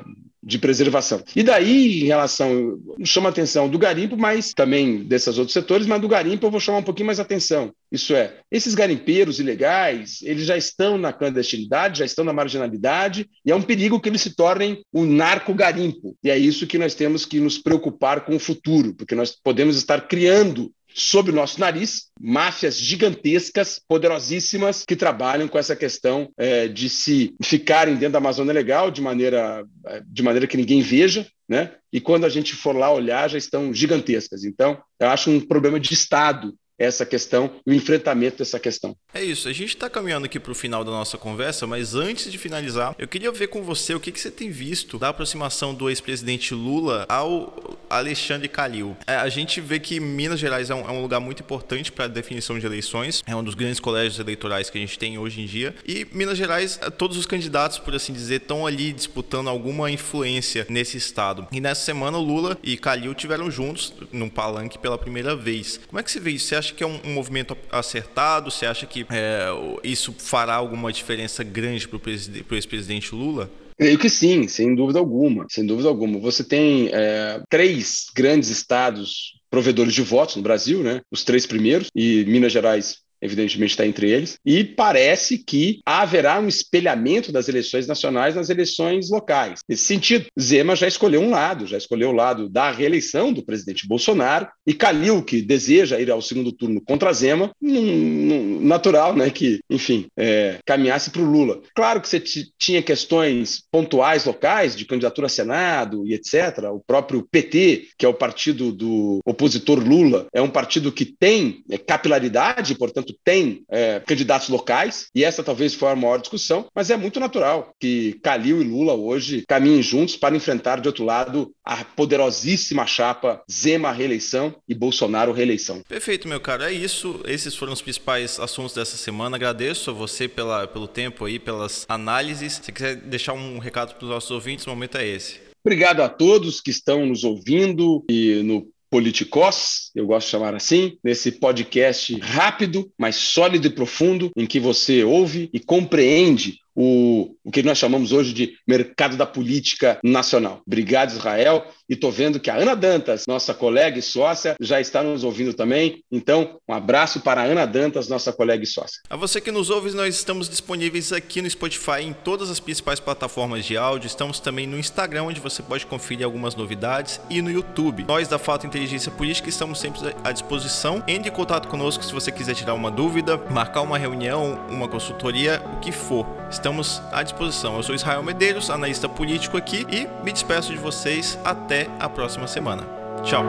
de 0.48 0.58
preservação. 0.58 1.22
E 1.36 1.42
daí, 1.42 2.04
em 2.04 2.06
relação, 2.06 2.80
chama 3.04 3.28
a 3.28 3.30
atenção 3.30 3.68
do 3.68 3.78
garimpo, 3.78 4.16
mas 4.16 4.54
também 4.54 5.04
desses 5.04 5.36
outros 5.36 5.52
setores, 5.52 5.86
mas 5.86 6.00
do 6.00 6.08
garimpo 6.08 6.46
eu 6.46 6.50
vou 6.50 6.58
chamar 6.58 6.78
um 6.78 6.82
pouquinho 6.82 7.06
mais 7.06 7.20
atenção. 7.20 7.70
Isso 7.92 8.14
é, 8.14 8.38
esses 8.50 8.74
garimpeiros 8.74 9.38
ilegais, 9.38 10.20
eles 10.22 10.46
já 10.46 10.56
estão 10.56 10.96
na 10.96 11.12
clandestinidade, 11.12 11.98
já 11.98 12.06
estão 12.06 12.24
na 12.24 12.32
marginalidade, 12.32 13.28
e 13.44 13.52
é 13.52 13.54
um 13.54 13.60
perigo 13.60 14.00
que 14.00 14.08
eles 14.08 14.22
se 14.22 14.34
tornem 14.34 14.80
o 14.90 15.02
um 15.02 15.06
narco-garimpo. 15.06 16.16
E 16.24 16.30
é 16.30 16.38
isso 16.38 16.66
que 16.66 16.78
nós 16.78 16.94
temos 16.94 17.26
que 17.26 17.38
nos 17.40 17.58
preocupar 17.58 18.24
com 18.24 18.34
o 18.34 18.40
futuro, 18.40 18.94
porque 18.94 19.14
nós 19.14 19.32
podemos 19.32 19.76
estar 19.76 20.08
criando 20.08 20.72
sob 20.94 21.30
o 21.30 21.34
nosso 21.34 21.60
nariz, 21.60 22.06
máfias 22.20 22.78
gigantescas, 22.78 23.80
poderosíssimas, 23.86 24.84
que 24.86 24.96
trabalham 24.96 25.48
com 25.48 25.58
essa 25.58 25.76
questão 25.76 26.30
é, 26.36 26.68
de 26.68 26.88
se 26.88 27.34
ficarem 27.42 27.94
dentro 27.94 28.12
da 28.12 28.18
Amazônia 28.18 28.52
Legal 28.52 28.90
de 28.90 29.00
maneira, 29.00 29.64
é, 29.86 30.02
de 30.06 30.22
maneira 30.22 30.46
que 30.46 30.56
ninguém 30.56 30.80
veja, 30.80 31.26
né? 31.48 31.72
E 31.92 32.00
quando 32.00 32.24
a 32.24 32.28
gente 32.28 32.54
for 32.54 32.76
lá 32.76 32.92
olhar, 32.92 33.30
já 33.30 33.38
estão 33.38 33.72
gigantescas. 33.72 34.44
Então, 34.44 34.80
eu 35.00 35.08
acho 35.08 35.30
um 35.30 35.40
problema 35.40 35.80
de 35.80 35.94
Estado 35.94 36.54
essa 36.78 37.04
questão, 37.04 37.50
o 37.66 37.72
enfrentamento 37.72 38.38
dessa 38.38 38.58
questão. 38.58 38.96
É 39.12 39.22
isso, 39.22 39.48
a 39.48 39.52
gente 39.52 39.70
está 39.74 39.90
caminhando 39.90 40.26
aqui 40.26 40.38
para 40.38 40.52
o 40.52 40.54
final 40.54 40.84
da 40.84 40.90
nossa 40.90 41.18
conversa, 41.18 41.66
mas 41.66 41.94
antes 41.94 42.30
de 42.30 42.38
finalizar, 42.38 42.94
eu 42.98 43.08
queria 43.08 43.32
ver 43.32 43.48
com 43.48 43.62
você 43.62 43.94
o 43.94 44.00
que, 44.00 44.12
que 44.12 44.20
você 44.20 44.30
tem 44.30 44.50
visto 44.50 44.98
da 44.98 45.08
aproximação 45.08 45.74
do 45.74 45.88
ex-presidente 45.88 46.54
Lula 46.54 47.04
ao 47.08 47.78
Alexandre 47.90 48.48
Calil. 48.48 48.96
É, 49.06 49.16
a 49.16 49.28
gente 49.28 49.60
vê 49.60 49.80
que 49.80 49.98
Minas 49.98 50.38
Gerais 50.38 50.70
é 50.70 50.74
um, 50.74 50.80
é 50.80 50.92
um 50.92 51.02
lugar 51.02 51.20
muito 51.20 51.42
importante 51.42 51.90
para 51.90 52.04
a 52.04 52.08
definição 52.08 52.58
de 52.58 52.66
eleições, 52.66 53.22
é 53.26 53.34
um 53.34 53.42
dos 53.42 53.54
grandes 53.54 53.80
colégios 53.80 54.20
eleitorais 54.20 54.70
que 54.70 54.78
a 54.78 54.80
gente 54.80 54.98
tem 54.98 55.18
hoje 55.18 55.40
em 55.40 55.46
dia, 55.46 55.74
e 55.86 56.06
Minas 56.12 56.38
Gerais, 56.38 56.78
é, 56.80 56.90
todos 56.90 57.16
os 57.16 57.26
candidatos, 57.26 57.78
por 57.78 57.94
assim 57.94 58.12
dizer, 58.12 58.36
estão 58.36 58.66
ali 58.66 58.92
disputando 58.92 59.48
alguma 59.48 59.90
influência 59.90 60.66
nesse 60.68 60.96
estado. 60.96 61.48
E 61.50 61.60
nessa 61.60 61.84
semana, 61.84 62.18
Lula 62.18 62.56
e 62.62 62.76
Calil 62.76 63.14
tiveram 63.14 63.50
juntos 63.50 63.92
num 64.12 64.28
palanque 64.28 64.78
pela 64.78 64.98
primeira 64.98 65.34
vez. 65.34 65.80
Como 65.88 65.98
é 65.98 66.02
que 66.02 66.10
você 66.10 66.20
vê 66.20 66.30
isso? 66.30 66.46
Você 66.46 66.56
acha 66.56 66.67
acha 66.68 66.74
que 66.74 66.84
é 66.84 66.86
um, 66.86 67.00
um 67.04 67.12
movimento 67.14 67.56
acertado? 67.70 68.50
Você 68.50 68.66
acha 68.66 68.86
que 68.86 69.06
é, 69.10 69.46
isso 69.82 70.14
fará 70.18 70.54
alguma 70.54 70.92
diferença 70.92 71.42
grande 71.42 71.88
para 71.88 71.96
o 71.96 72.54
ex-presidente 72.54 73.14
Lula? 73.14 73.50
Creio 73.76 73.98
que 73.98 74.10
sim, 74.10 74.48
sem 74.48 74.74
dúvida 74.74 74.98
alguma, 74.98 75.46
sem 75.48 75.64
dúvida 75.64 75.88
alguma. 75.88 76.18
Você 76.18 76.42
tem 76.42 76.90
é, 76.92 77.40
três 77.48 78.06
grandes 78.14 78.50
estados 78.50 79.38
provedores 79.50 79.94
de 79.94 80.02
votos 80.02 80.36
no 80.36 80.42
Brasil, 80.42 80.82
né? 80.82 81.00
Os 81.10 81.24
três 81.24 81.46
primeiros 81.46 81.88
e 81.94 82.24
Minas 82.26 82.52
Gerais 82.52 82.98
evidentemente 83.20 83.70
está 83.70 83.86
entre 83.86 84.10
eles, 84.10 84.38
e 84.44 84.64
parece 84.64 85.38
que 85.38 85.80
haverá 85.84 86.38
um 86.40 86.48
espelhamento 86.48 87.32
das 87.32 87.48
eleições 87.48 87.86
nacionais 87.86 88.34
nas 88.34 88.50
eleições 88.50 89.10
locais. 89.10 89.60
Nesse 89.68 89.84
sentido, 89.84 90.26
Zema 90.38 90.76
já 90.76 90.86
escolheu 90.86 91.20
um 91.20 91.30
lado, 91.30 91.66
já 91.66 91.76
escolheu 91.76 92.10
o 92.10 92.14
lado 92.14 92.48
da 92.48 92.70
reeleição 92.70 93.32
do 93.32 93.44
presidente 93.44 93.86
Bolsonaro, 93.86 94.48
e 94.66 94.74
Calil, 94.74 95.22
que 95.22 95.42
deseja 95.42 96.00
ir 96.00 96.10
ao 96.10 96.22
segundo 96.22 96.52
turno 96.52 96.80
contra 96.80 97.12
Zema, 97.12 97.50
natural 97.60 99.16
né, 99.16 99.30
que, 99.30 99.60
enfim, 99.70 100.06
é, 100.16 100.58
caminhasse 100.64 101.10
para 101.10 101.22
o 101.22 101.30
Lula. 101.30 101.60
Claro 101.74 102.00
que 102.00 102.08
você 102.08 102.22
tinha 102.58 102.82
questões 102.82 103.62
pontuais 103.70 104.24
locais, 104.24 104.76
de 104.76 104.84
candidatura 104.84 105.26
a 105.26 105.30
Senado 105.30 106.06
e 106.06 106.14
etc. 106.14 106.64
O 106.72 106.80
próprio 106.86 107.26
PT, 107.30 107.88
que 107.96 108.04
é 108.04 108.08
o 108.08 108.14
partido 108.14 108.72
do 108.72 109.20
opositor 109.24 109.78
Lula, 109.78 110.26
é 110.32 110.42
um 110.42 110.50
partido 110.50 110.92
que 110.92 111.04
tem 111.04 111.62
é, 111.70 111.78
capilaridade, 111.78 112.74
portanto, 112.74 113.07
tem 113.24 113.64
é, 113.70 114.00
candidatos 114.00 114.48
locais, 114.48 115.08
e 115.14 115.24
essa 115.24 115.42
talvez 115.42 115.74
foi 115.74 115.90
a 115.90 115.96
maior 115.96 116.18
discussão, 116.18 116.66
mas 116.74 116.90
é 116.90 116.96
muito 116.96 117.20
natural 117.20 117.72
que 117.80 118.18
Calil 118.22 118.60
e 118.60 118.64
Lula 118.64 118.94
hoje 118.94 119.44
caminhem 119.46 119.82
juntos 119.82 120.16
para 120.16 120.36
enfrentar, 120.36 120.80
de 120.80 120.88
outro 120.88 121.04
lado, 121.04 121.52
a 121.64 121.84
poderosíssima 121.84 122.86
chapa 122.86 123.42
Zema 123.50 123.92
reeleição 123.92 124.54
e 124.68 124.74
Bolsonaro 124.74 125.32
reeleição. 125.32 125.82
Perfeito, 125.88 126.28
meu 126.28 126.40
caro. 126.40 126.64
É 126.64 126.72
isso. 126.72 127.20
Esses 127.26 127.54
foram 127.54 127.72
os 127.72 127.82
principais 127.82 128.40
assuntos 128.40 128.74
dessa 128.74 128.96
semana. 128.96 129.36
Agradeço 129.36 129.90
a 129.90 129.92
você 129.92 130.26
pela, 130.28 130.66
pelo 130.66 130.88
tempo 130.88 131.24
aí, 131.24 131.38
pelas 131.38 131.84
análises. 131.88 132.60
Se 132.62 132.72
quiser 132.72 132.96
deixar 132.96 133.32
um 133.32 133.58
recado 133.58 133.94
para 133.94 134.04
os 134.04 134.10
nossos 134.10 134.30
ouvintes, 134.30 134.66
o 134.66 134.70
momento 134.70 134.98
é 134.98 135.06
esse. 135.06 135.40
Obrigado 135.64 136.02
a 136.02 136.08
todos 136.08 136.60
que 136.60 136.70
estão 136.70 137.04
nos 137.04 137.24
ouvindo 137.24 138.04
e 138.08 138.42
no 138.42 138.66
Politicós, 138.90 139.90
eu 139.94 140.06
gosto 140.06 140.26
de 140.26 140.30
chamar 140.30 140.54
assim, 140.54 140.96
nesse 141.02 141.32
podcast 141.32 142.18
rápido, 142.20 142.90
mas 142.98 143.16
sólido 143.16 143.66
e 143.66 143.70
profundo, 143.70 144.30
em 144.36 144.46
que 144.46 144.58
você 144.58 145.04
ouve 145.04 145.50
e 145.52 145.60
compreende 145.60 146.58
o, 146.80 147.34
o 147.42 147.50
que 147.50 147.60
nós 147.60 147.76
chamamos 147.76 148.12
hoje 148.12 148.32
de 148.32 148.56
mercado 148.64 149.16
da 149.16 149.26
política 149.26 149.98
nacional. 150.04 150.62
Obrigado, 150.64 151.10
Israel. 151.10 151.66
E 151.90 151.94
estou 151.94 152.12
vendo 152.12 152.38
que 152.38 152.50
a 152.50 152.54
Ana 152.54 152.76
Dantas, 152.76 153.26
nossa 153.26 153.52
colega 153.52 153.98
e 153.98 154.02
sócia, 154.02 154.54
já 154.60 154.80
está 154.80 155.02
nos 155.02 155.24
ouvindo 155.24 155.54
também. 155.54 156.04
Então, 156.12 156.60
um 156.68 156.72
abraço 156.74 157.20
para 157.20 157.40
a 157.40 157.44
Ana 157.44 157.66
Dantas, 157.66 158.08
nossa 158.08 158.32
colega 158.32 158.62
e 158.62 158.66
sócia. 158.66 159.00
A 159.10 159.16
você 159.16 159.40
que 159.40 159.50
nos 159.50 159.70
ouve, 159.70 159.90
nós 159.92 160.14
estamos 160.14 160.48
disponíveis 160.48 161.12
aqui 161.12 161.42
no 161.42 161.50
Spotify, 161.50 162.02
em 162.02 162.12
todas 162.12 162.48
as 162.48 162.60
principais 162.60 163.00
plataformas 163.00 163.64
de 163.64 163.76
áudio. 163.76 164.06
Estamos 164.06 164.38
também 164.38 164.66
no 164.66 164.78
Instagram, 164.78 165.24
onde 165.24 165.40
você 165.40 165.62
pode 165.62 165.84
conferir 165.86 166.24
algumas 166.24 166.54
novidades, 166.54 167.20
e 167.28 167.42
no 167.42 167.50
YouTube. 167.50 168.04
Nós 168.06 168.28
da 168.28 168.38
Fato 168.38 168.66
Inteligência 168.66 169.10
Política 169.10 169.48
estamos 169.48 169.80
sempre 169.80 170.00
à 170.22 170.30
disposição. 170.30 171.02
Entre 171.08 171.30
em 171.30 171.32
contato 171.32 171.66
conosco 171.66 172.04
se 172.04 172.12
você 172.12 172.30
quiser 172.30 172.54
tirar 172.54 172.74
uma 172.74 172.90
dúvida, 172.90 173.36
marcar 173.50 173.80
uma 173.80 173.98
reunião, 173.98 174.64
uma 174.70 174.86
consultoria, 174.86 175.60
o 175.74 175.80
que 175.80 175.90
for. 175.90 176.26
Estamos 176.50 176.67
estamos 176.68 177.02
à 177.10 177.22
disposição. 177.22 177.76
Eu 177.76 177.82
sou 177.82 177.94
Israel 177.94 178.22
Medeiros, 178.22 178.68
analista 178.70 179.08
político 179.08 179.56
aqui, 179.56 179.86
e 179.90 180.06
me 180.22 180.30
despeço 180.30 180.70
de 180.70 180.78
vocês 180.78 181.38
até 181.44 181.88
a 181.98 182.08
próxima 182.08 182.46
semana. 182.46 182.82
Tchau! 183.24 183.44